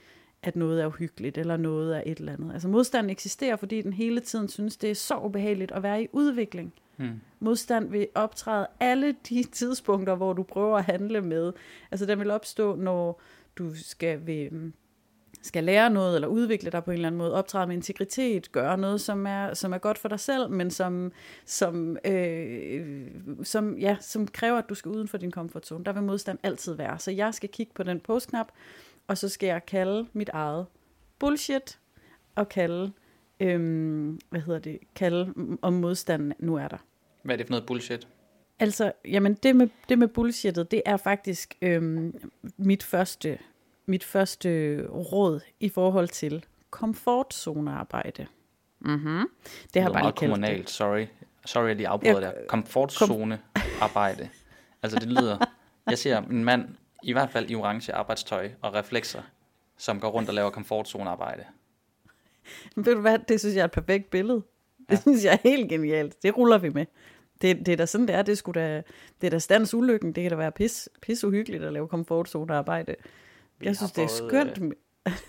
[0.43, 2.53] at noget er uhyggeligt, eller noget er et eller andet.
[2.53, 6.07] Altså modstanden eksisterer, fordi den hele tiden synes, det er så ubehageligt at være i
[6.11, 6.73] udvikling.
[6.95, 7.21] Hmm.
[7.39, 11.53] Modstand vil optræde alle de tidspunkter, hvor du prøver at handle med.
[11.91, 13.21] Altså den vil opstå, når
[13.57, 14.73] du skal, vil,
[15.45, 18.77] skal lære noget, eller udvikle dig på en eller anden måde, optræde med integritet, gøre
[18.77, 21.11] noget, som er, som er godt for dig selv, men som,
[21.45, 23.07] som, øh,
[23.43, 25.85] som, ja, som kræver, at du skal uden for din comfort zone.
[25.85, 26.99] Der vil modstand altid være.
[26.99, 28.51] Så jeg skal kigge på den postknap,
[29.07, 30.65] og så skal jeg kalde mit eget
[31.19, 31.79] bullshit,
[32.35, 32.91] og kalde,
[33.39, 36.77] øhm, hvad hedder det, kalde om modstanden nu er der.
[37.23, 38.07] Hvad er det for noget bullshit?
[38.59, 43.37] Altså, jamen det med, det med bullshittet, det er faktisk øhm, mit, første,
[43.86, 48.27] mit første råd i forhold til komfortzonearbejde.
[48.79, 49.29] Mm-hmm.
[49.73, 50.41] Det har jeg lyder bare meget kaldt det.
[50.41, 51.05] kommunalt, sorry.
[51.45, 52.31] Sorry, jeg lige afbryder Ja, der.
[52.47, 53.39] Komfortzone
[53.81, 54.29] arbejde.
[54.83, 55.38] Altså det lyder,
[55.89, 56.69] jeg ser en mand,
[57.03, 59.21] i hvert fald i orange arbejdstøj og reflekser,
[59.77, 61.43] som går rundt og laver komfortzone arbejde.
[62.75, 64.41] Men ved du hvad, det synes jeg er et perfekt billede.
[64.89, 66.23] Det synes jeg er helt genialt.
[66.23, 66.86] Det ruller vi med.
[67.41, 68.21] Det, det er da sådan, det er.
[68.21, 68.83] Det er, sgu da,
[69.21, 70.13] det er da stands ulykken.
[70.13, 72.95] Det kan da være pis, pis uhyggeligt at lave komfortzonearbejde.
[73.60, 74.74] Vi Jeg synes, det er fået, skønt.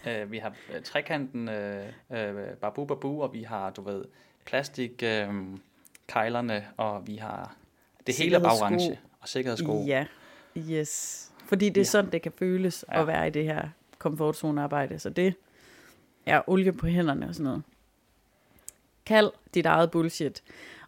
[0.07, 4.05] Øh, vi har øh, trekanten øh, øh, babu babu, og vi har, du ved,
[4.45, 5.29] plastik øh,
[6.07, 7.55] kejlerne, og vi har
[8.07, 9.85] det hele er orange, og sikkerhedssko.
[9.87, 10.07] Ja,
[10.59, 11.31] yes.
[11.45, 11.85] Fordi det er Ja.
[11.85, 13.01] sådan, det kan føles Ja.
[13.01, 13.68] at være i det her
[13.99, 14.99] komfortzonearbejde.
[14.99, 15.35] Så det
[16.27, 17.62] er olie på hænderne og sådan noget.
[19.07, 20.43] Kald dit eget bullshit.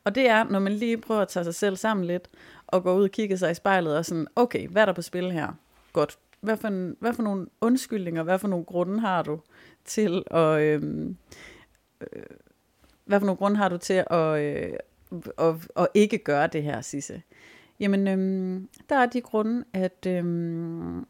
[0.05, 2.29] Og det er, når man lige prøver at tage sig selv sammen lidt,
[2.67, 5.03] og gå ud og kigge sig i spejlet og sådan, okay, hvad er der på
[5.03, 5.49] spil her?
[5.93, 6.19] Godt.
[6.41, 9.41] Hvad for, en, hvad for nogle undskyldninger, hvad for nogle grunde har du
[9.85, 10.61] til at...
[10.61, 11.17] Øhm,
[12.01, 12.23] øh,
[13.05, 14.73] hvad for nogle grunde har du til at, øh,
[15.39, 17.23] at, at ikke gøre det her, Sisse?
[17.81, 21.07] Jamen, øhm, der er de grunde, at øhm,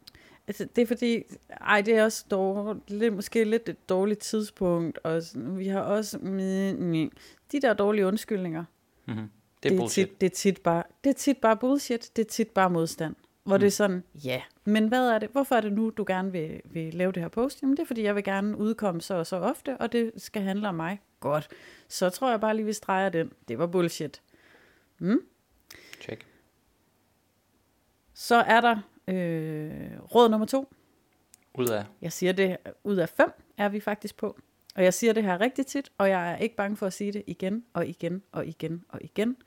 [0.47, 1.23] altså, det er fordi,
[1.61, 5.81] ej, det er også dårligt, lidt, måske lidt et dårligt tidspunkt, og sådan, vi har
[5.81, 7.11] også, mm,
[7.51, 8.63] de der dårlige undskyldninger,
[9.09, 9.29] Mm-hmm.
[9.63, 10.07] Det er bullshit.
[10.07, 13.15] tit, det, er tit bare, det er tit bare bullshit, det er tit bare modstand.
[13.43, 13.59] Hvor mm.
[13.59, 16.61] det er sådan, ja, men hvad er det, hvorfor er det nu, du gerne vil,
[16.65, 17.61] vil lave det her post?
[17.61, 20.41] Jamen det er, fordi jeg vil gerne udkomme så og så ofte, og det skal
[20.41, 21.01] handle om mig.
[21.19, 21.47] Godt.
[21.87, 23.31] Så tror jeg bare lige, vi streger den.
[23.47, 24.21] Det var bullshit.
[24.99, 25.21] Mm?
[26.01, 26.25] Check.
[28.13, 28.75] Så er der
[29.07, 30.73] øh, råd nummer to.
[31.53, 31.85] Ud af.
[32.01, 34.39] Jeg siger det, ud af fem er vi faktisk på.
[34.75, 37.11] Og jeg siger det her rigtig tit, og jeg er ikke bange for at sige
[37.11, 39.37] det igen og igen og igen og igen.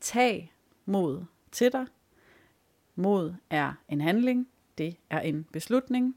[0.00, 0.52] Tag
[0.84, 1.86] mod til dig.
[2.94, 4.48] Mod er en handling.
[4.78, 6.16] Det er en beslutning.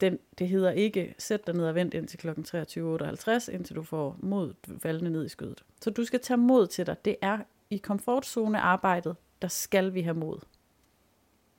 [0.00, 2.28] Den, det hedder ikke, sæt dig ned og vent indtil kl.
[2.28, 5.64] 23.58, indtil du får mod faldende ned i skødet.
[5.80, 6.96] Så du skal tage mod til dig.
[7.04, 7.38] Det er
[7.70, 10.38] i komfortzone arbejdet, der skal vi have mod.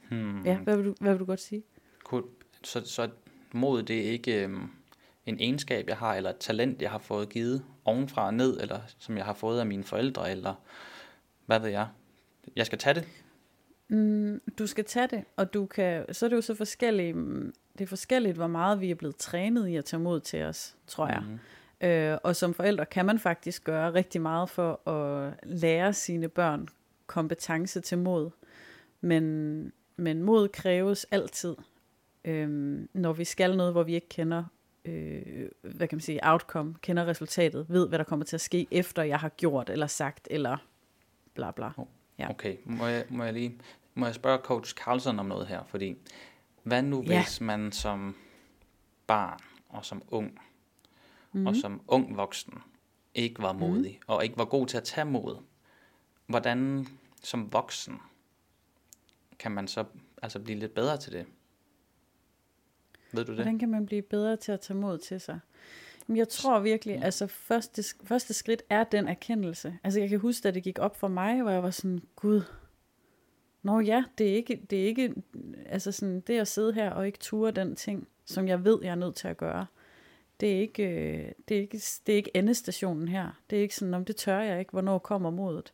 [0.09, 0.45] Hmm.
[0.45, 1.63] Ja, hvad vil du, hvad vil du godt sige?
[2.03, 2.23] Cool.
[2.63, 3.09] Så, så
[3.53, 4.69] mod, det er ikke øhm,
[5.25, 8.79] en egenskab, jeg har, eller et talent, jeg har fået givet ovenfra og ned, eller
[8.97, 10.53] som jeg har fået af mine forældre, eller
[11.45, 11.87] hvad ved jeg.
[12.55, 13.07] Jeg skal tage det.
[13.93, 17.53] Mm, du skal tage det, og du kan, så er det jo så forskelligt, mm,
[17.77, 20.75] det er forskelligt, hvor meget vi er blevet trænet i at tage mod til os,
[20.87, 21.23] tror jeg.
[21.27, 21.39] Mhm.
[21.89, 26.67] Øh, og som forældre kan man faktisk gøre rigtig meget for at lære sine børn
[27.07, 28.29] kompetence til mod.
[29.01, 31.55] Men, men mod kræves altid,
[32.25, 34.43] øhm, når vi skal noget, hvor vi ikke kender,
[34.85, 38.67] øh, hvad kan man sige, outcome, kender resultatet, ved, hvad der kommer til at ske,
[38.71, 40.57] efter jeg har gjort eller sagt, eller
[41.33, 41.69] bla bla.
[42.19, 42.29] Ja.
[42.29, 43.59] Okay, må jeg, må jeg lige
[43.95, 45.95] må jeg spørge coach Carlson om noget her, fordi
[46.63, 47.21] hvad nu Ja.
[47.23, 48.15] hvis man som
[49.07, 49.39] barn
[49.69, 50.39] og som ung
[51.31, 51.41] Mhm.
[51.41, 51.47] mm.
[51.47, 52.53] og som ung voksen
[53.15, 54.03] ikke var modig mm.
[54.07, 55.37] og ikke var god til at tage mod,
[56.27, 56.87] hvordan
[57.23, 57.97] som voksen
[59.39, 59.85] kan man så
[60.21, 61.25] altså blive lidt bedre til det?
[63.11, 63.37] Ved du det?
[63.37, 65.39] Hvordan kan man blive bedre til at tage mod til sig?
[66.07, 67.03] Jamen, jeg tror virkelig, Ja.
[67.05, 69.77] altså første, første skridt er den erkendelse.
[69.83, 72.41] Altså jeg kan huske, at det gik op for mig, hvor jeg var sådan, gud,
[73.63, 75.13] Nå ja, det er ikke, det er ikke,
[75.65, 78.91] altså sådan, det at sidde her og ikke ture den ting, som jeg ved, jeg
[78.91, 79.65] er nødt til at gøre,
[80.39, 83.41] det er ikke, øh, det er ikke, det er ikke endestationen her.
[83.49, 85.73] Det er ikke sådan, om det tør jeg ikke, hvornår kommer modet.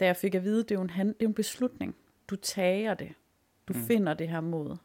[0.00, 1.96] Da jeg fik at vide, det er jo en, hand, det er en beslutning.
[2.28, 3.12] Du tager det.
[3.68, 3.84] Du Mm.
[3.84, 4.76] finder det her mod.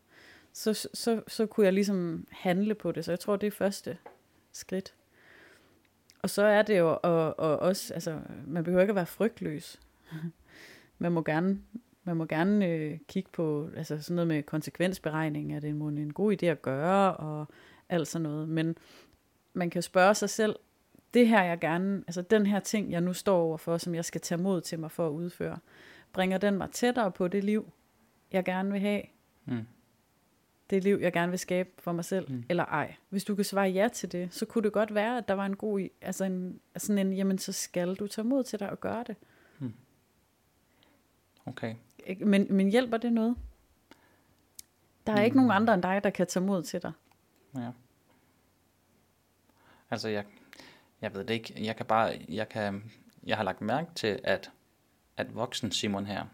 [0.54, 3.06] Så, så, så kunne jeg ligesom handle på det.
[3.06, 3.98] Så jeg tror, det er første
[4.52, 4.94] skridt.
[6.22, 9.80] Og så er det jo og, og også, altså, man behøver ikke at være frygtløs.
[10.98, 11.62] man må gerne,
[12.04, 16.14] man må gerne øh, kigge på altså sådan noget med konsekvensberegning, er det en, en
[16.14, 17.46] god idé at gøre, og
[17.90, 18.50] alt sådan noget.
[18.50, 18.76] Men
[19.54, 20.56] man kan spørge sig selv,
[21.14, 24.22] det her jeg gerne, altså den her ting, jeg nu står overfor, som jeg skal
[24.22, 25.58] tage mod til mig for at udføre,
[26.14, 27.72] bringer den mig tættere på det liv,
[28.32, 29.02] jeg gerne vil have,
[29.48, 29.66] Mm.
[30.70, 32.44] det liv, jeg gerne vil skabe for mig selv, Mm.
[32.50, 32.96] eller ej.
[33.10, 35.46] Hvis du kan svare ja til det, så kunne det godt være, at der var
[35.46, 38.80] en god, altså en, sådan en, jamen så skal du tage mod til dig og
[38.80, 39.16] gøre det.
[41.46, 41.76] Okay.
[42.20, 43.36] Men, men hjælper det noget?
[45.08, 45.24] Der er mm.
[45.24, 45.38] ikke Mm.
[45.46, 46.92] nogen andre end dig, der kan tage mod til dig.
[47.56, 47.72] Ja.
[49.92, 50.26] Altså, jeg,
[51.02, 51.66] jeg ved det ikke.
[51.66, 52.92] Jeg kan bare, jeg kan,
[53.24, 54.52] jeg har lagt mærke til, at,
[55.18, 56.26] at voksen Simon her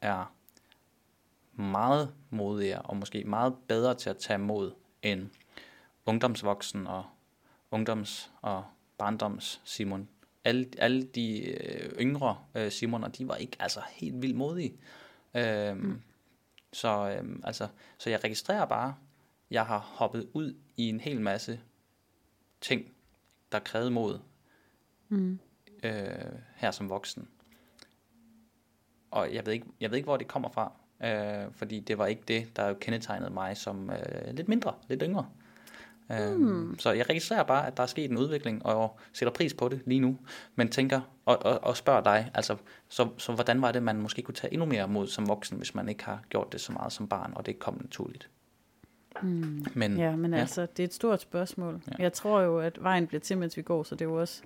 [0.00, 0.32] er
[1.52, 5.30] meget modigere og måske meget bedre til at tage mod end
[6.06, 7.04] ungdomsvoksen og
[7.70, 8.64] ungdoms- og
[8.98, 10.08] barndoms Simon.
[10.46, 14.76] Alle, alle de øh, yngre øh, Simoner, de var ikke altså helt vildt modige.
[15.34, 16.02] Øhm, mm.
[16.72, 17.68] Så, øhm, altså,
[17.98, 18.94] så jeg registrerer bare,
[19.50, 21.60] jeg har hoppet ud i en hel masse
[22.60, 22.92] ting,
[23.52, 24.18] der krævede mod
[25.08, 25.38] Mm.
[25.82, 27.28] øh, her som voksen.
[29.10, 30.72] Og jeg ved ikke, jeg ved ikke hvor det kommer fra,
[31.04, 35.26] øh, fordi det var ikke det, der kendetegnede mig som øh, lidt mindre, lidt yngre.
[35.30, 35.45] Øh,
[36.08, 36.78] Mm.
[36.78, 39.80] Så jeg registrerer bare, at der er sket en udvikling, og sætter pris på det
[39.86, 40.18] lige nu,
[40.54, 42.56] men tænker og, og, og spørger dig, altså,
[42.88, 45.74] så, så hvordan var det, man måske kunne tage endnu mere mod som voksen, hvis
[45.74, 48.28] man ikke har gjort det så meget som barn, og det ikke kom naturligt.
[49.22, 49.66] Mm.
[49.74, 50.40] Men Ja, men ja.
[50.40, 51.82] altså, det er et stort spørgsmål.
[51.88, 52.02] Ja.
[52.02, 54.42] Jeg tror jo, at vejen bliver til, mens vi går, så det er jo også,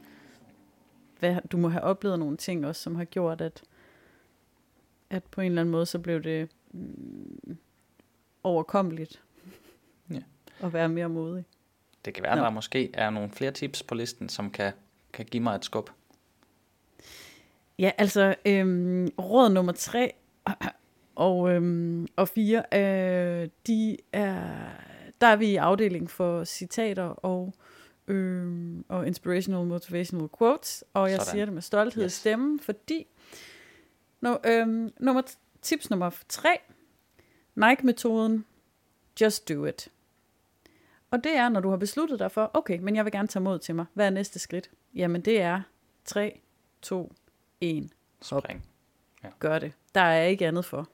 [1.19, 3.63] hvad, du må have oplevet nogle ting også, som har gjort, at,
[5.11, 7.59] at på en eller anden måde, så blev det mm,
[8.43, 9.23] overkommeligt.
[10.63, 11.45] At være mere modig.
[12.05, 12.43] det kan være, Nå.
[12.43, 14.73] der måske er nogle flere tips på listen, som kan,
[15.13, 15.91] kan give mig et skub.
[17.79, 20.15] Ja, altså øhm, råd nummer tre
[21.15, 24.43] og, øhm, og fire, øh, de er,
[25.21, 27.55] der er vi i afdeling for citater og,
[28.09, 31.31] øhm, og inspirational motivational quotes, og jeg Sådan.
[31.33, 32.13] Siger det med stolthed Yes.
[32.13, 32.19] yes.
[32.19, 33.07] i stemmen, fordi
[34.21, 35.23] no, øhm, nummer,
[35.63, 36.59] tips nummer tre,
[37.55, 38.45] Nike-metoden,
[39.21, 39.89] just do it.
[41.11, 43.43] Og det er, når du har besluttet dig for, okay, men jeg vil gerne tage
[43.43, 43.87] mod til mig.
[43.95, 44.71] Hvad er næste skridt?
[44.95, 45.61] Jamen det er
[46.05, 46.41] 3,
[46.83, 47.13] 2,
[47.61, 47.91] 1
[48.31, 48.43] Hop.
[48.43, 48.65] Spring.
[49.39, 49.73] gør det.
[49.95, 50.89] Der er ikke andet for.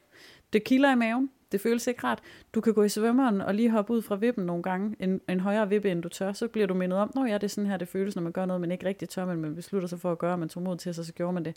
[0.53, 1.31] Det kilder i maven.
[1.53, 2.21] Det føles ikke rart.
[2.55, 4.97] Du kan gå i svømmeren og lige hoppe ud fra vippen nogle gange.
[5.01, 6.33] En, en højere vippe, end du tør.
[6.33, 8.33] Så bliver du mindet om, når ja, det er sådan her, det føles, når man
[8.33, 10.49] gør noget, man ikke rigtig tør, men man beslutter sig for at gøre, og man
[10.49, 11.57] tog mod til sig, så gjorde man det.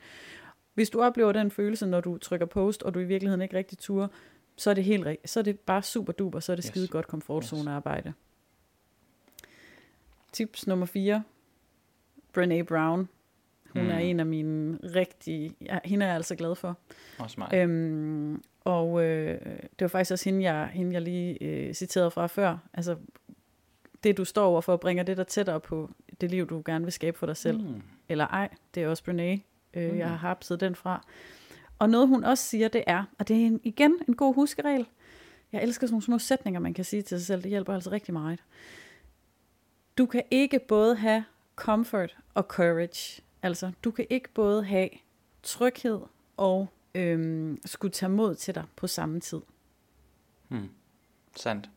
[0.74, 3.78] Hvis du oplever den følelse, når du trykker post, og du i virkeligheden ikke rigtig
[3.78, 4.08] turer,
[4.58, 6.70] så er det helt så er det bare super duper, så er det Yes.
[6.70, 8.14] skide godt komfortzonearbejde.
[10.32, 11.24] Tips nummer 4.
[12.38, 13.10] Brené Brown.
[13.74, 13.90] Hun Mm.
[13.90, 15.52] er en af mine rigtig...
[15.62, 16.78] Ja, hende er jeg altså glad for.
[17.20, 17.50] Også mig.
[17.54, 22.28] Øhm, og øh, det var faktisk også hende, jeg, hende, jeg lige øh, citerede fra
[22.28, 22.58] før.
[22.74, 22.96] Altså,
[24.04, 25.90] det du står overfor, bringer det der tættere på
[26.22, 27.62] det liv, du gerne vil skabe for dig selv.
[27.64, 27.82] Mm.
[28.10, 29.42] Eller ej, det er også Brené.
[29.80, 29.98] Øh, Mm.
[29.98, 31.06] Jeg har hapset den fra.
[31.80, 34.86] Og noget hun også siger, det er, og det er en, igen en god huskeregel.
[35.52, 37.42] Jeg elsker sådan nogle små sætninger, man kan sige til sig selv.
[37.44, 38.40] Det hjælper altså rigtig meget.
[40.00, 41.26] Du kan ikke både have
[41.56, 43.22] comfort og courage.
[43.42, 44.90] Altså, du kan ikke både have
[45.44, 46.00] tryghed
[46.38, 49.40] og øhm, skulle tage mod til dig på samme tid.
[50.50, 50.70] Mm.
[51.36, 51.70] Sandt.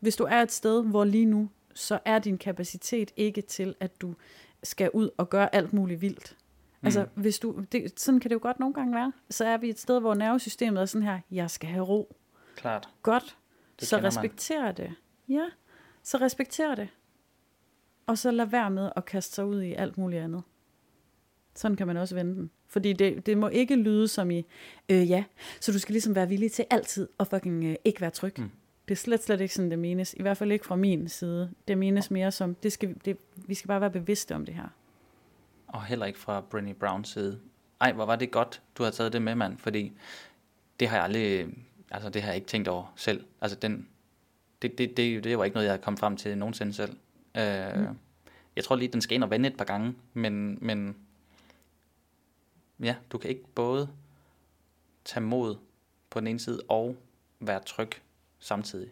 [0.00, 4.00] Hvis du er et sted, hvor lige nu, så er din kapacitet ikke til, at
[4.00, 4.14] du
[4.62, 6.36] skal ud og gøre alt muligt vildt.
[6.82, 7.22] Altså, Mm.
[7.22, 9.12] hvis du, det, sådan kan det jo godt nogle gange være.
[9.30, 12.16] Så er vi et sted, hvor nervesystemet er sådan her, jeg skal have ro.
[12.56, 12.88] Klart.
[13.02, 13.36] Godt,
[13.80, 14.24] Det så kender man.
[14.24, 14.94] respekter det.
[15.28, 15.44] Ja,
[16.02, 16.88] så respekter det.
[18.10, 20.42] Og så lad være med at kaste sig ud i alt muligt andet.
[21.54, 22.50] Sådan kan man også vende den.
[22.66, 24.46] Fordi det, det må ikke lyde som i,
[24.88, 25.24] øh, ja,
[25.60, 28.34] så du skal ligesom være villig til altid at fucking øh, ikke være tryg.
[28.38, 28.50] Mm.
[28.88, 30.14] Det er slet, slet ikke sådan, det menes.
[30.14, 31.50] I hvert fald ikke fra min side.
[31.68, 34.68] Det menes mere som, det skal, det, vi skal bare være bevidste om det her.
[35.66, 37.40] Og heller ikke fra Brené Browns side.
[37.80, 39.58] Ej, hvor var det godt, du har taget det med, mand.
[39.58, 39.92] Fordi
[40.80, 41.46] det har jeg aldrig,
[41.90, 43.24] altså det har jeg ikke tænkt over selv.
[43.40, 43.88] Altså den,
[44.62, 46.96] det, det, det, det var ikke noget, jeg kom frem til nogensinde selv.
[47.36, 47.98] Øh, mm.
[48.56, 50.96] Jeg tror lige, den skal ind og vende et par gange, men, men
[52.80, 53.88] ja, du kan ikke både
[55.04, 55.56] tage mod
[56.10, 56.96] på den ene side og
[57.40, 57.90] være tryg
[58.38, 58.90] samtidig.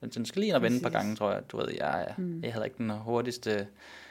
[0.00, 1.50] Men den skal lige ind og vende et par gange, tror jeg.
[1.52, 2.42] Du ved, jeg, Mm.
[2.42, 3.68] jeg havde ikke den hurtigste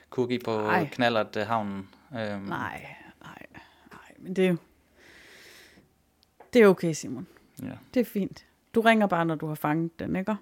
[0.10, 0.89] cookie på Nej.
[0.91, 1.89] knallert øh, havnen.
[2.12, 2.88] Øhm, Nej,
[3.22, 3.46] nej,
[3.91, 4.58] nej, men det er jo...
[6.54, 7.28] Det er okay, Simon.
[7.64, 7.72] Ja.
[7.93, 8.46] Det er fint.
[8.76, 10.36] Du ringer bare, når du har fanget den, ikke?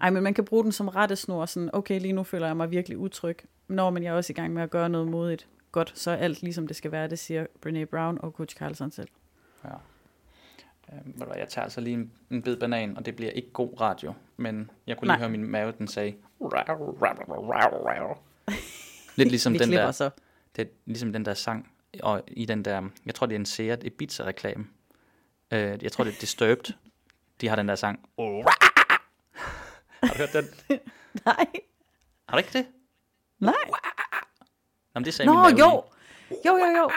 [0.00, 2.70] Ej, men man kan bruge den som rettesnor, sådan, okay, lige nu føler jeg mig
[2.70, 3.38] virkelig utryg.
[3.68, 6.16] Når man jeg er også i gang med at gøre noget modigt godt, så er
[6.16, 9.08] alt ligesom det skal være, det siger Brené Brown og Coach Carlson selv.
[9.64, 9.70] Ja.
[11.14, 14.14] Hvad, jeg tager altså lige en, en bid banan, og det bliver ikke god radio,
[14.36, 15.18] men jeg kunne lige Nej.
[15.18, 16.14] høre min mave, den sagde...
[19.16, 20.10] Lidt ligesom den der, så.
[20.56, 21.72] det er ligesom den der sang,
[22.02, 24.66] og i den der, jeg tror det er en Seat Ibiza-reklame.
[25.50, 26.74] Øh, jeg tror det er Disturbed,
[27.40, 28.00] de har den der sang.
[30.02, 30.44] Har du hørt den?
[31.26, 31.46] Nej.
[32.28, 32.66] Har du ikke det?
[33.38, 33.54] Nej.
[34.94, 35.84] Nå, men det sagde Nå, min jo.
[36.44, 36.90] Jo, jo, jo.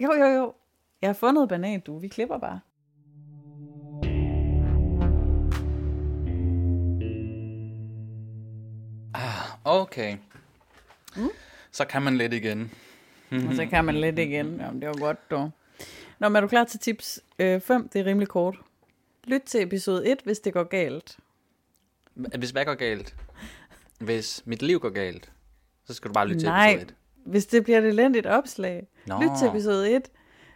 [0.00, 0.54] Jo, jo, jo.
[1.02, 1.98] Jeg har fundet banan, du.
[1.98, 2.60] Vi klipper bare.
[9.14, 10.16] Ah, okay.
[11.16, 11.28] Mm.
[11.70, 12.70] Så kan man lidt igen.
[13.30, 14.56] Og så kan man lidt igen.
[14.60, 15.50] Jamen, det var godt, dog.
[16.18, 17.46] Nå, men er du klar til tips 5?
[17.46, 17.60] Øh,
[17.92, 18.56] det er rimelig kort.
[19.24, 21.18] Lyt til episode 1, hvis det går galt.
[22.14, 23.16] Hvis hvad går galt?
[24.00, 25.32] Hvis mit liv går galt,
[25.84, 26.70] så skal du bare lytte til Nej.
[26.70, 26.94] episode 1.
[27.24, 28.86] Hvis det bliver et elendigt opslag.
[29.06, 29.20] Nå.
[29.22, 30.02] Lyt til episode 1.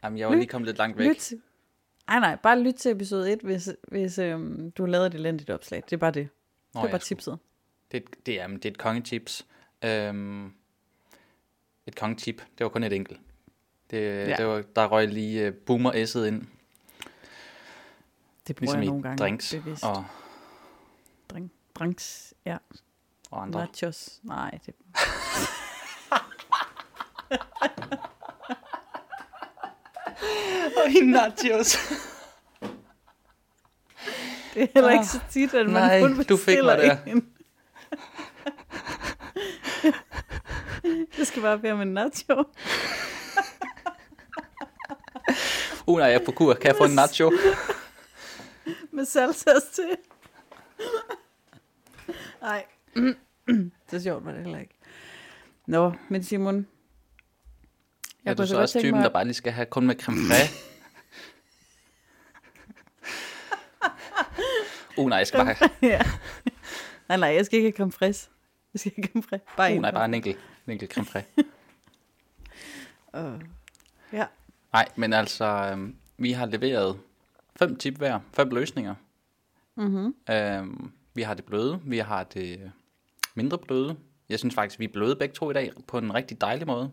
[0.04, 1.08] Jamen, jeg var lige kommet lidt langt væk.
[1.08, 1.40] Lyt til...
[2.08, 5.82] Ej, nej, bare lyt til episode 1, hvis, hvis øhm, du lavet et elendigt opslag.
[5.84, 6.28] Det er bare det.
[6.74, 7.08] Nå, det er bare sgu.
[7.08, 7.38] tipset.
[7.92, 9.46] Det, er et- det, er, jamen, det er et kongetips.
[9.84, 10.46] Øhm,
[11.86, 12.36] et kongetip.
[12.58, 13.20] Det var kun et enkelt.
[13.90, 13.96] Det,
[14.28, 14.34] Ja.
[14.36, 16.42] det var, der røg lige uh, boomer S'et ind.
[18.46, 19.18] Det bruger Ligesom jeg nogle gange.
[19.18, 19.84] drinks bevidst.
[19.84, 20.04] og,
[21.78, 22.56] Drinks, ja.
[23.30, 23.60] og andre.
[23.60, 24.20] Nachos.
[24.22, 24.74] Nej, det...
[30.76, 31.76] Og i nachos.
[34.54, 36.96] Det er heller ikke så tit, at man nej, kun du fik mig der.
[37.06, 37.28] en.
[41.16, 42.44] det skal bare være med nacho.
[45.86, 46.54] Uh, nej, jeg er på kur.
[46.54, 47.32] Kan jeg få en nacho?
[48.90, 49.96] Med salsas til.
[52.44, 52.64] Nej.
[53.90, 54.74] så sjovt var det heller ikke.
[55.66, 56.66] Nå, men Simon.
[58.24, 60.18] Jeg er du så også typen, mig- der bare lige skal have kun med creme
[60.28, 60.54] fraiche?
[64.98, 65.70] uh, nej, jeg skal bare have...
[65.92, 66.00] ja.
[67.08, 68.30] Nej, nej, jeg skal ikke have creme fraiche.
[68.74, 69.46] Jeg skal ikke have creme fraiche.
[69.56, 69.82] Bare Uh, en.
[69.82, 71.32] nej, bare en enkelt, en enkelt creme fraiche.
[73.18, 73.40] Uh,
[74.18, 74.26] ja.
[74.72, 76.98] Nej, men altså, øhm, vi har leveret
[77.58, 78.94] fem tip hver, fem løsninger.
[79.76, 80.14] Mm-hmm.
[80.30, 82.72] Øhm, vi har det bløde, vi har det
[83.34, 83.96] mindre bløde.
[84.28, 86.92] Jeg synes faktisk, vi er bløde begge to i dag på en rigtig dejlig måde.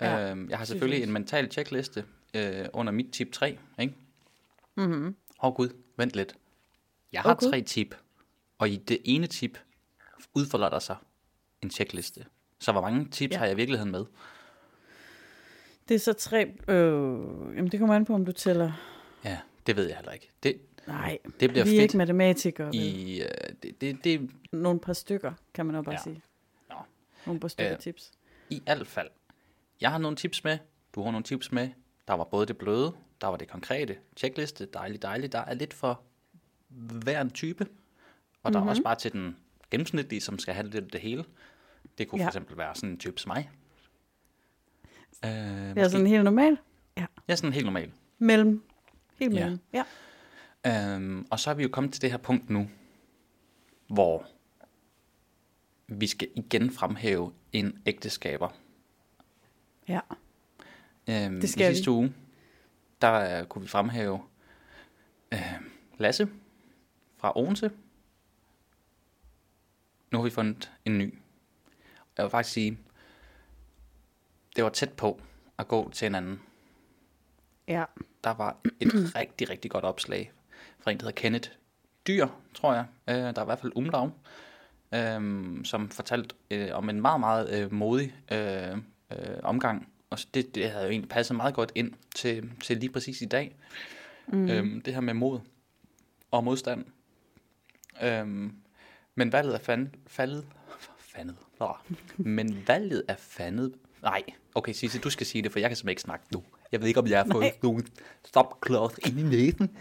[0.00, 3.58] Ja, øhm, jeg har synes selvfølgelig jeg en mental checkliste øh, under mit tip 3,
[3.80, 3.94] ikke?
[4.76, 5.06] Mm-hmm.
[5.06, 6.36] Åh oh, gud, vent lidt.
[7.12, 7.50] Jeg har Gud.
[7.50, 7.94] tre tip,
[8.58, 9.58] og i det ene tip
[10.34, 10.96] udfolder der sig
[11.62, 12.24] en checkliste.
[12.58, 13.38] Så hvor mange tips ja.
[13.38, 14.04] har jeg i virkeligheden med?
[15.88, 16.54] Det er så tre...
[16.68, 16.76] Øh,
[17.56, 18.72] jamen, det kommer an på, om du tæller...
[19.24, 20.30] Ja, det ved jeg heller ikke.
[20.42, 22.74] Det, Nej, det bliver vi er fedt ikke matematikere.
[22.74, 23.20] I...
[23.22, 23.28] Øh,
[23.62, 26.02] det, det, det, Nogle par stykker, kan man også bare Ja.
[26.02, 26.22] sige.
[26.68, 26.74] Nå.
[27.26, 28.12] Nogle par stykker Øh, tips.
[28.50, 29.08] I hvert fald.
[29.80, 30.58] Jeg har nogle tips med.
[30.94, 31.68] Du har nogle tips med.
[32.08, 33.96] Der var både det bløde, der var det konkrete.
[34.16, 35.32] Checkliste, dejligt, dejligt.
[35.32, 36.00] Der er lidt for
[36.68, 37.66] hver en type.
[38.42, 39.36] Og der er også bare til den
[39.70, 41.24] gennemsnitlige, som skal have lidt det hele.
[41.98, 42.24] Det kunne Ja.
[42.26, 43.50] for eksempel være sådan en type som mig.
[45.24, 46.60] Øh, Det er sådan helt normalt.
[46.96, 47.92] Jeg er sådan helt normal.
[48.18, 48.62] Mellem.
[49.16, 49.40] Helt Ja.
[49.40, 49.58] mellem.
[49.72, 49.82] Ja.
[50.66, 52.70] Øhm, og så er vi jo kommet til det her punkt nu,
[53.86, 54.26] hvor
[55.86, 58.48] vi skal igen fremhæve en ægteskaber.
[59.88, 60.00] Ja.
[61.08, 62.14] Øhm, Det skal I sidste uge,
[63.00, 64.22] der uh, kunne vi fremhæve
[65.32, 65.38] uh,
[65.98, 66.28] Lasse
[67.16, 67.70] fra Odense.
[70.10, 71.18] Nu har vi fundet en ny.
[72.16, 72.78] Jeg vil faktisk sige,
[74.56, 75.20] det var tæt på
[75.58, 76.42] at gå til en anden.
[77.68, 77.84] Ja.
[78.24, 80.32] Der var et rigtig, rigtig godt opslag
[80.84, 81.50] fra en, der hedder Kenneth
[82.06, 82.84] Dyr, tror jeg.
[83.08, 84.12] Uh, der er i hvert fald umlaug,
[85.16, 88.78] um, som fortalte uh, om en meget, meget uh, modig uh,
[89.10, 89.88] uh, omgang.
[90.10, 93.24] Og det, det havde jo egentlig passet meget godt ind til, til lige præcis i
[93.24, 93.56] dag.
[94.26, 94.50] Mm.
[94.50, 95.40] Um, det her med mod
[96.30, 96.84] og modstand.
[98.22, 98.56] Um,
[99.14, 100.46] men valget er fand, faldet...
[100.98, 101.36] Fandet.
[101.60, 101.76] Nå.
[102.16, 103.74] Men valget er fandet...
[104.02, 104.22] Nej,
[104.54, 106.42] okay Sisse, du skal sige det, for jeg kan simpelthen ikke snakke nu.
[106.72, 107.56] Jeg ved ikke, om jeg har fået Nej.
[107.62, 107.84] nogle
[108.24, 109.76] stopcloth ind i næsen.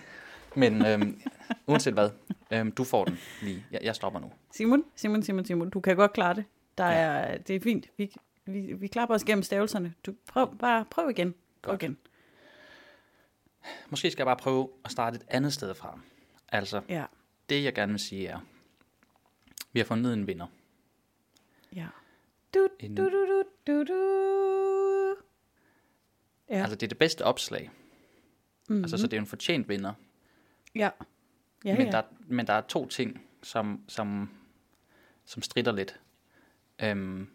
[0.56, 1.22] Men øhm,
[1.68, 2.10] uanset hvad,
[2.54, 3.66] øhm, du får den lige.
[3.72, 4.32] Jeg, jeg stopper nu.
[4.52, 6.46] Simon, Simon, Simon, Simon, du kan godt klare det.
[6.78, 6.94] Der Ja.
[6.94, 7.86] er, det er fint.
[7.98, 8.14] Vi,
[8.46, 9.94] vi, vi klapper os gennem stavelserne.
[10.06, 11.36] Du, prøv, bare prøv igen.
[11.62, 11.82] Prøv Godt.
[11.84, 11.98] igen.
[13.90, 16.00] Måske skal jeg bare prøve at starte et andet sted fra.
[16.50, 17.06] Altså, Ja,
[17.50, 18.40] det jeg gerne vil sige er,
[19.74, 20.48] vi har fundet en vinder.
[21.76, 21.88] ja.
[22.54, 25.16] Du, En- du, du, du, du, du.
[26.50, 27.72] Ja, Altså, det er det bedste opslag.
[28.70, 28.84] Mm-hmm.
[28.84, 29.94] Altså, så det er en fortjent vinder.
[30.76, 30.90] Ja.
[31.66, 31.92] Ja, men, ja.
[31.92, 34.30] Der, men der er to ting, som, som,
[35.26, 36.00] som strider lidt.
[36.82, 37.30] Øhm,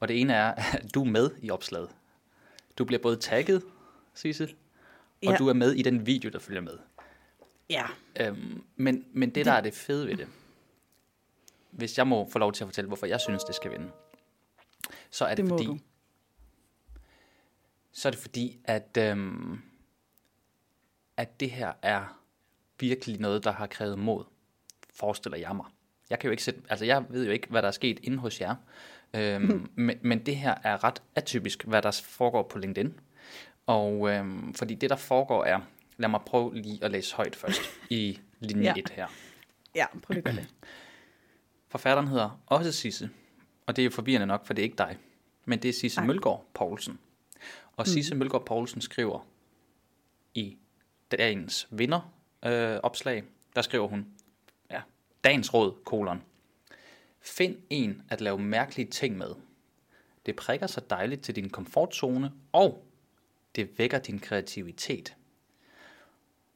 [0.00, 1.90] og det ene er, at du er med i opslaget.
[2.78, 3.62] Du bliver både tagget,
[4.14, 5.36] Sisse, og Ja.
[5.36, 6.78] du er med i den video, der følger med.
[7.70, 7.86] ja.
[8.20, 10.28] Øhm, men, men det, der er det fede ved det,
[11.70, 13.90] hvis jeg må få lov til at fortælle, hvorfor jeg synes, det skal vinde,
[15.10, 15.78] så er det, Det fordi, du.
[17.92, 19.62] så er det fordi, at, øhm,
[21.16, 22.20] at det her er
[22.78, 24.24] virkelig noget, der har krævet mod,
[24.94, 25.66] forestiller jeg mig.
[26.10, 28.18] Jeg kan jo ikke sætte, altså jeg ved jo ikke, hvad der er sket inde
[28.18, 28.54] hos jer,
[29.14, 33.00] øhm, men, men det her er ret atypisk, hvad der foregår på LinkedIn.
[33.66, 35.60] Og øhm, fordi det, der foregår er,
[35.96, 37.60] lad mig prøve lige at læse højt først
[37.90, 38.72] i linje Ja.
[38.76, 38.80] ja.
[38.80, 39.06] 1 her.
[39.74, 40.48] Ja, prøv lige at gøre det.
[41.68, 43.10] Forfatteren hedder også Sisse,
[43.66, 44.98] og det er jo forvirrende nok, for det er ikke dig,
[45.44, 46.06] men det er Sisse Nej.
[46.06, 46.98] Mølgaard Poulsen.
[47.76, 47.92] Og Mm.
[47.92, 49.26] Sisse Mølgaard Poulsen skriver
[50.34, 50.56] i
[51.10, 52.12] dagens vinder
[52.44, 53.24] øh, opslag,
[53.56, 54.06] der skriver hun,
[54.70, 54.82] ja,
[55.24, 56.22] dagens råd, kolon.
[57.20, 59.34] Find en at lave mærkelige ting med.
[60.26, 62.86] Det prikker så dejligt til din komfortzone, og
[63.56, 65.16] det vækker din kreativitet.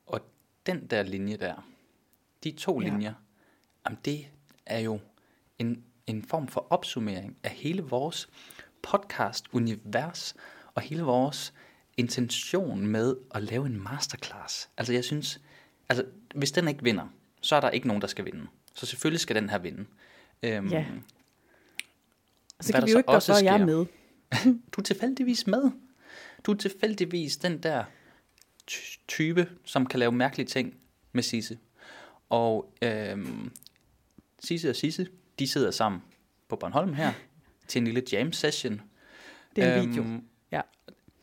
[0.06, 0.20] Og
[0.66, 1.68] den der linje der,
[2.44, 2.88] de to ja.
[2.88, 3.14] linjer,
[3.84, 4.28] jamen det
[4.66, 5.00] er jo
[5.58, 8.28] en, en form for opsummering af hele vores
[8.82, 10.34] podcast-univers,
[10.74, 11.54] og hele vores
[11.96, 14.70] intention med at lave en masterclass.
[14.76, 15.40] Altså jeg synes,
[15.92, 17.08] altså hvis den ikke vinder,
[17.40, 18.46] så er der ikke nogen, der skal vinde.
[18.74, 19.84] Så selvfølgelig skal den her vinde.
[20.42, 20.84] Øhm, Ja.
[22.58, 23.86] Og så kan vi jo ikke gøre for, at jeg er med.
[24.72, 25.70] Du er tilfældigvis med.
[26.44, 27.84] Du er tilfældigvis den der
[28.66, 30.74] ty- type, som kan lave mærkelige ting
[31.12, 31.58] med Sisse.
[32.30, 33.52] Og øhm,
[34.44, 35.06] Sisse og Sisse,
[35.38, 36.02] de sidder sammen
[36.48, 37.12] på Bornholm her
[37.68, 38.80] til en lille jam session.
[39.56, 40.02] Det er en video.
[40.02, 40.60] Øhm, Ja.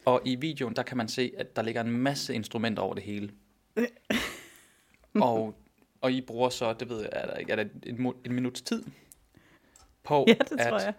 [0.05, 3.03] Og i videoen, der kan man se, at der ligger en masse instrumenter over det
[3.03, 3.31] hele.
[5.29, 5.55] og,
[6.01, 8.33] og I bruger så, det ved jeg, er der, ikke, er der en, mo- en
[8.33, 8.83] minuts tid
[10.03, 10.93] på Ja, det at tror jeg.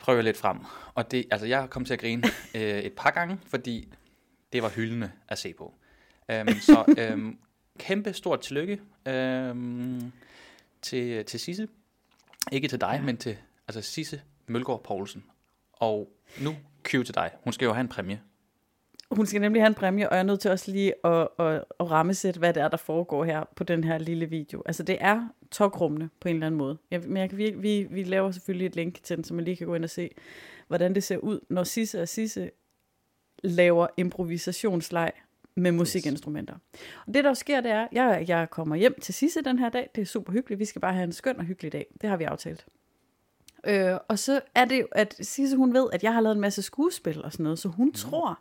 [0.00, 0.58] prøve lidt frem.
[0.94, 2.22] Og det, altså jeg kom til at grine
[2.54, 3.92] øh, et par gange, fordi
[4.52, 5.74] det var hyldende at se på.
[6.40, 7.38] Um, så um,
[7.78, 8.80] kæmpe stort tillykke
[9.50, 10.12] um,
[10.82, 11.68] til, til Sisse.
[12.52, 13.02] Ikke til dig, ja.
[13.02, 13.36] men til
[13.68, 15.24] altså Sisse Mølgaard Poulsen.
[15.72, 17.30] Og nu cue til dig.
[17.44, 18.20] Hun skal jo have en præmie.
[19.10, 21.64] Hun skal nemlig have en præmie, og jeg er nødt til også lige at, at,
[21.80, 24.62] at rammesætte, hvad det er, der foregår her på den her lille video.
[24.66, 26.78] Altså det er tokrummende på en eller anden måde.
[26.90, 29.44] Jeg, men jeg kan, vi, vi, vi laver selvfølgelig et link til den, så man
[29.44, 30.10] lige kan gå ind og se,
[30.68, 32.50] hvordan det ser ud, når Sisse og Sisse
[33.44, 35.12] laver improvisationsleg
[35.56, 36.54] med musikinstrumenter.
[37.06, 39.90] Og det der sker, det er, jeg, jeg kommer hjem til Sisse den her dag.
[39.94, 40.58] Det er super hyggeligt.
[40.58, 41.86] Vi skal bare have en skøn og hyggelig dag.
[42.00, 42.66] Det har vi aftalt.
[43.66, 46.40] Øh, og så er det jo, at Sisse hun ved, at jeg har lavet en
[46.40, 47.92] masse skuespil og sådan noget, så hun mm.
[47.92, 48.40] tror,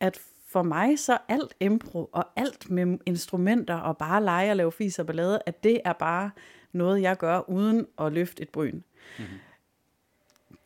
[0.00, 4.72] at for mig så alt impro og alt med instrumenter og bare lege og lave
[4.72, 6.30] fis og ballade, at det er bare
[6.72, 8.80] noget, jeg gør uden at løfte et bryn.
[9.18, 9.38] Mm-hmm.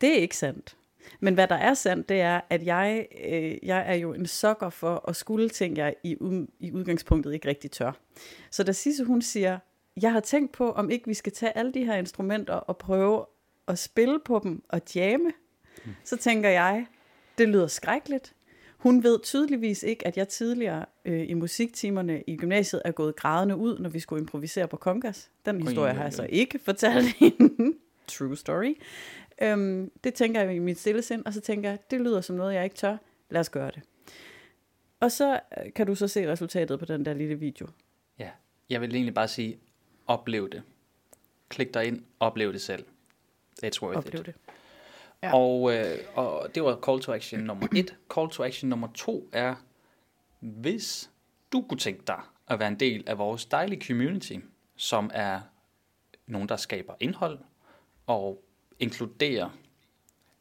[0.01, 0.77] Det er ikke sandt.
[1.19, 4.69] Men hvad der er sandt, det er, at jeg, øh, jeg er jo en sokker
[4.69, 7.91] for at skulle ting, jeg i, ud, i udgangspunktet ikke rigtig tør.
[8.51, 9.59] Så da Sisse hun siger,
[10.01, 13.25] jeg har tænkt på, om ikke vi skal tage alle de her instrumenter og prøve
[13.67, 15.31] at spille på dem og jamme,
[15.85, 15.91] mm.
[16.03, 16.85] så tænker jeg,
[17.37, 18.35] det lyder skrækkeligt.
[18.81, 23.55] Hun ved tydeligvis ikke, at jeg tidligere øh, i musiktimerne i gymnasiet er gået grædende
[23.55, 25.29] ud, når vi skulle improvisere på Kongas.
[25.45, 27.73] Den historie har jeg så ikke fortalt hende.
[28.07, 28.75] True story.
[29.41, 32.35] Øhm, det tænker jeg i mit stille sind, og så tænker jeg, det lyder som
[32.35, 32.97] noget, jeg ikke tør.
[33.29, 33.81] Lad os gøre det.
[34.99, 37.67] Og så øh, kan du så se resultatet på den der lille video.
[38.19, 38.29] Ja,
[38.69, 39.59] jeg vil egentlig bare sige,
[40.07, 40.63] oplev det.
[41.49, 42.85] Klik dig ind, oplev det selv.
[43.65, 44.25] It's worth Oplev it.
[44.25, 44.35] det.
[45.23, 45.35] Ja.
[45.35, 47.95] Og, øh, og det var call to action nummer et.
[48.13, 49.55] Call to action nummer to er,
[50.39, 51.09] hvis
[51.51, 54.35] du kunne tænke dig at være en del af vores dejlige community,
[54.75, 55.39] som er
[56.27, 57.39] nogen, der skaber indhold
[58.07, 58.43] og
[58.79, 59.49] inkluderer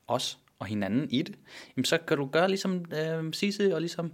[0.06, 1.38] os og hinanden i det,
[1.76, 4.12] jamen så kan du gøre ligesom øh, Sisse og ligesom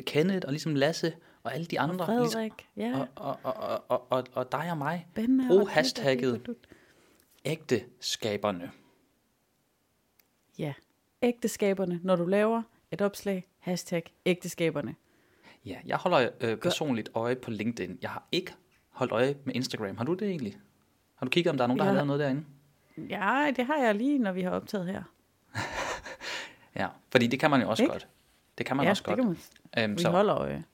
[0.00, 2.20] Kenneth og ligesom Lasse og alle de andre.
[2.20, 5.06] ligesom, Frederik, ja, og, og, og, og, og, og dig og mig.
[5.14, 6.56] Benne Brug og hashtagget Dut.
[10.58, 10.72] Ja,
[11.22, 14.94] ægteskaberne, når du laver et opslag, hashtag ægteskaberne.
[15.64, 17.98] Ja, jeg holder øh, personligt øje på LinkedIn.
[18.02, 18.54] Jeg har ikke
[18.90, 19.96] holdt øje med Instagram.
[19.96, 20.58] Har du det egentlig?
[21.14, 21.88] Har du kigget, om der er nogen, der Ja.
[21.90, 22.44] har lavet noget derinde?
[22.96, 25.02] Ja, det har jeg lige, når vi har optaget her.
[26.74, 27.92] Ja, fordi det kan man jo også Ikke?
[27.92, 28.08] godt.
[28.58, 29.18] Det kan man ja, også det godt.
[29.18, 29.26] kan
[29.76, 30.64] man Øhm, Vi så, holder øje.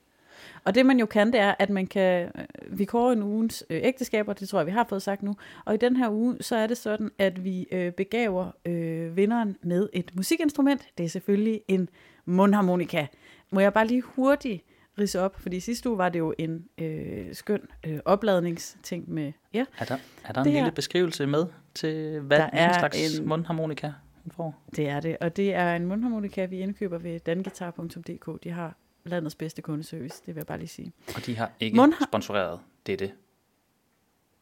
[0.65, 3.63] Og det man jo kan, det er, at man kan, øh, vi kårer en ugens
[3.69, 5.35] øh, ægteskaber, det tror jeg, vi har fået sagt nu.
[5.65, 9.57] Og i den her uge, så er det sådan, at vi øh, begaver øh, vinderen
[9.63, 10.81] med et musikinstrument.
[10.97, 11.89] Det er selvfølgelig en
[12.25, 13.05] mundharmonika.
[13.51, 14.63] Må jeg bare lige hurtigt
[14.99, 19.65] rise op, fordi sidste uge var det jo en øh, skøn øh, opladningsting med, ja,
[19.79, 22.79] er der, er der en Det lille her- beskrivelse med til, hvad Der en er
[22.79, 23.91] slags en- mundharmonika
[24.23, 24.55] hun får?
[24.75, 25.17] det er det.
[25.21, 28.43] Og det er en mundharmonika, vi indkøber ved danguitar.dk.
[28.43, 28.75] De har
[29.05, 30.91] landets bedste kundeservice, det vil jeg bare lige sige.
[31.15, 33.13] Og de har ikke Mundhar- sponsoreret det.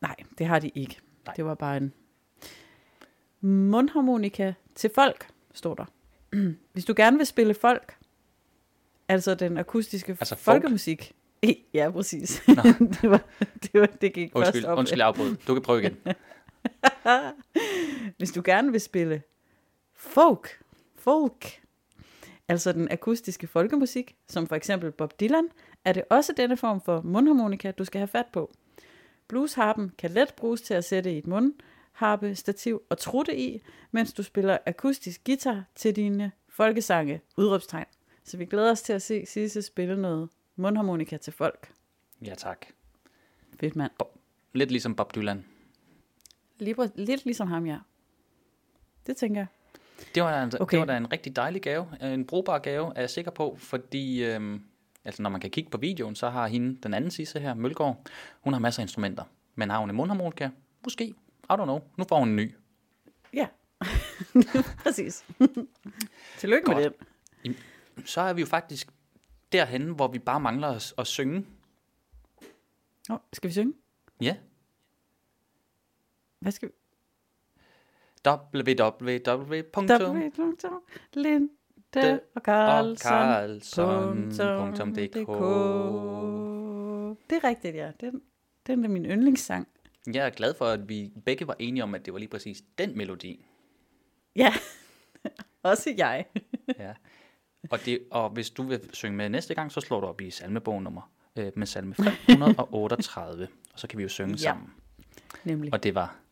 [0.01, 0.99] Nej, det har de ikke.
[1.25, 1.33] Nej.
[1.35, 1.93] Det var bare en
[3.41, 5.85] mundharmonika til folk, står der.
[6.73, 7.97] Hvis du gerne vil spille folk,
[9.07, 10.55] altså den akustiske Altså altså folk?
[10.61, 11.13] folkemusik.
[11.73, 12.41] Ja, præcis.
[13.01, 13.21] Det, var,
[13.63, 14.77] det, var, det gik Undskyld, først op.
[14.77, 15.35] undskyld jeg afbrød.
[15.47, 15.97] Du kan prøve igen.
[18.17, 19.21] Hvis du gerne vil spille
[19.95, 20.63] folk,
[20.95, 21.61] folk,
[22.53, 25.47] altså den akustiske folkemusik, som for eksempel Bob Dylan,
[25.85, 28.51] er det også denne form for mundharmonika, du skal have fat på.
[29.27, 34.13] Bluesharpen kan let bruges til at sætte i et mundharpe, stativ og trutte i, mens
[34.13, 37.85] du spiller akustisk guitar til dine folkesange, udråbstegn.
[38.23, 41.71] Så vi glæder os til at se Sisse spille noget mundharmonika til folk.
[42.25, 42.65] Ja, tak.
[43.59, 43.91] Fedt mand.
[44.53, 45.45] Lidt ligesom Bob Dylan.
[46.59, 47.77] Lige, lidt ligesom ham, ja.
[49.07, 49.47] Det tænker jeg.
[50.15, 50.77] Det var, da, okay.
[50.77, 52.13] Det var da en rigtig dejlig gave.
[52.13, 54.63] En brugbar gave, er jeg sikker på, fordi øhm,
[55.05, 58.05] altså, når man kan kigge på videoen, så har hende, den anden sisse her, Mølgaard,
[58.41, 59.23] hun har masser af instrumenter.
[59.55, 60.49] Men har hun en mundharmonika?
[60.83, 61.03] Måske.
[61.05, 61.13] I
[61.51, 61.79] don't know.
[61.97, 62.55] Nu får hun en ny.
[63.33, 63.47] Ja,
[64.83, 65.25] præcis.
[66.37, 66.93] Tillykke med Godt.
[67.43, 67.55] den.
[68.05, 68.87] Så er vi jo faktisk
[69.51, 71.45] derhen, hvor vi bare mangler at, at synge.
[73.09, 73.73] Oh, skal vi synge?
[74.21, 74.35] Ja.
[76.39, 76.73] Hvad skal vi?
[78.27, 79.61] Www.
[81.13, 81.49] Linde
[82.35, 83.11] og Karlsson.
[83.11, 85.27] Karlsson.dk
[87.29, 87.91] Det er rigtigt, ja.
[88.01, 88.21] Den,
[88.67, 89.67] den er min yndlingssang.
[90.13, 92.63] Jeg er glad for, at vi begge var enige om, at det var lige præcis
[92.77, 93.45] den melodi.
[94.35, 94.53] Ja,
[95.63, 96.25] også jeg.
[96.79, 96.93] Ja.
[97.69, 100.29] Og, det, og hvis du vil synge med næste gang, så slår du op i
[100.29, 101.95] salmebog nummer øh, med salme
[102.25, 104.37] 538, og så kan vi jo synge ja.
[104.37, 104.73] sammen.
[105.43, 105.73] Nemlig.
[105.73, 106.22] Og det var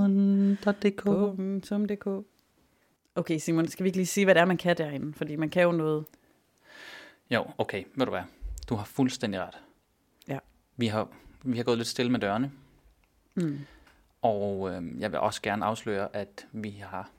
[0.00, 2.24] www.lindekarlsson.dk .dk
[3.14, 5.12] Okay, Simon, skal vi ikke lige sige, hvad det er, man kan derinde?
[5.14, 6.04] Fordi man kan jo noget...
[7.30, 8.22] Jo, okay, ved du hvad?
[8.68, 9.58] Du har fuldstændig ret.
[10.28, 10.38] Ja.
[10.76, 11.08] Vi har,
[11.44, 12.50] vi har gået lidt stille med dørene,
[13.34, 13.58] Mm.
[14.22, 17.10] og øh, jeg vil også gerne afsløre, at vi har,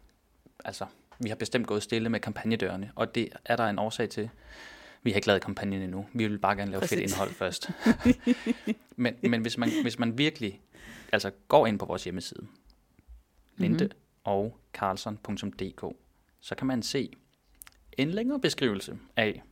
[0.65, 0.85] altså,
[1.19, 4.29] vi har bestemt gået stille med kampagnedørene, og det er der en årsag til.
[5.03, 6.05] Vi har ikke lavet kampagnen endnu.
[6.13, 7.11] Vi vil bare gerne lave fedt Præcis.
[7.11, 7.69] indhold først.
[8.95, 10.61] men men hvis, man, hvis man virkelig
[11.11, 12.47] altså går ind på vores hjemmeside,
[13.57, 13.89] linde
[14.23, 15.95] og carlson.dk,
[16.39, 17.11] så kan man se
[17.97, 19.43] en længere beskrivelse af,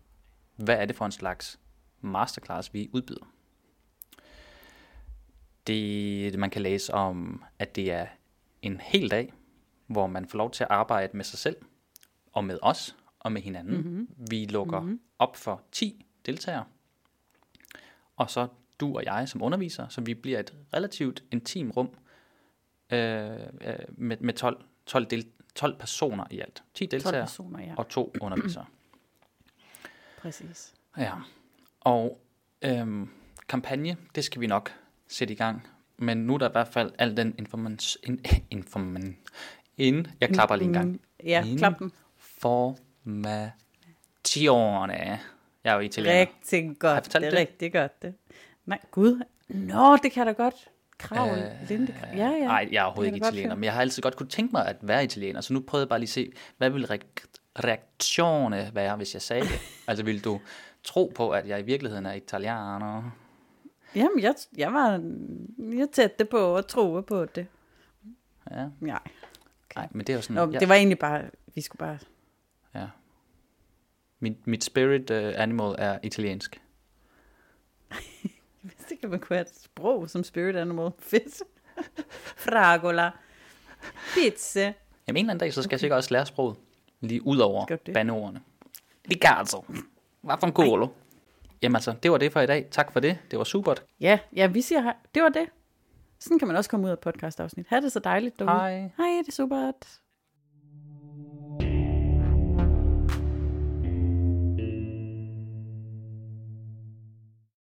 [0.56, 1.60] hvad er det for en slags
[2.02, 3.34] masterclass, vi udbyder.
[5.68, 8.08] Det, man kan læse om, at det er
[8.62, 9.34] en hel dag,
[9.88, 11.56] hvor man får lov til at arbejde med sig selv,
[12.34, 13.78] og med os, og med hinanden.
[13.78, 14.08] Mm-hmm.
[14.30, 15.00] Vi lukker mm-hmm.
[15.20, 16.66] op for 10 deltagere,
[18.16, 18.48] og så
[18.80, 21.90] du og jeg som underviser, så vi bliver et relativt intim rum
[22.92, 26.64] øh, øh, med, med 12, 12, del, 12 personer i alt.
[26.74, 27.74] 10 12 deltagere personer, ja.
[27.78, 28.66] og to undervisere.
[30.18, 30.74] Præcis.
[30.98, 31.14] Ja,
[31.80, 32.22] og
[32.62, 33.10] øhm,
[33.48, 34.72] kampagne, det skal vi nok
[35.08, 35.68] sætte i gang.
[35.98, 38.26] Men nu er der i hvert fald al den information, in,
[38.58, 39.18] informan,
[39.78, 41.02] in, jeg klapper lige en gang.
[41.24, 41.92] Ja, In- klap den.
[43.10, 45.20] Informazione.
[45.64, 46.20] Jeg er jo italiener.
[46.20, 47.06] Rigtig godt.
[47.06, 47.34] det er det?
[47.40, 48.02] rigtig godt.
[48.02, 48.14] Det.
[48.66, 49.22] Nej, gud.
[49.48, 50.56] Nå, det kan da godt.
[50.98, 51.96] Krav, Øh, Linde.
[52.14, 52.30] Ja, ja.
[52.46, 54.68] Nej, jeg er overhovedet Det ikke italiener, men jeg har altid godt kunne tænke mig
[54.68, 57.26] at være italiener, så nu prøvede jeg bare lige at se, hvad ville reak-
[57.66, 59.60] reaktione være, hvis jeg sagde det?
[59.88, 60.40] altså, ville du
[60.84, 63.12] tro på, at jeg i virkeligheden er italiener?
[63.96, 64.92] Jamen, jeg, jeg var
[65.78, 67.48] jeg tætte på at tro på det.
[68.52, 69.00] Ja, Nej.
[69.76, 70.36] nej, men det er jo sådan...
[70.36, 71.22] Nå, jeg- det var egentlig bare,
[71.56, 71.98] vi skulle bare...
[74.20, 76.62] Mit, mit spirit uh, animal er italiensk.
[77.92, 80.92] Jeg vidste ikke, at man kunne have et sprog som spirit animal.
[81.00, 81.44] Fedt.
[82.36, 83.12] Fragola.
[84.14, 84.62] Pizza.
[84.62, 84.74] Jamen
[85.08, 86.58] en eller anden dag, så skal jeg sikkert også lære sproget.
[87.02, 88.42] Lige ud over bandeordene.
[89.12, 89.66] Riccardo.
[90.22, 90.88] Hvad for en colo?
[91.62, 92.68] Jamen altså, det var det for i dag.
[92.72, 93.18] Tak for det.
[93.32, 93.84] Det var supert.
[94.00, 94.96] Ja, ja, vi siger hej.
[95.16, 95.50] Det var det.
[96.20, 97.66] Sådan kan man også komme ud af et podcast-afsnit.
[97.70, 98.52] Ha' det så dejligt derude.
[98.52, 98.92] Hej.
[98.98, 99.72] Hej, det er super.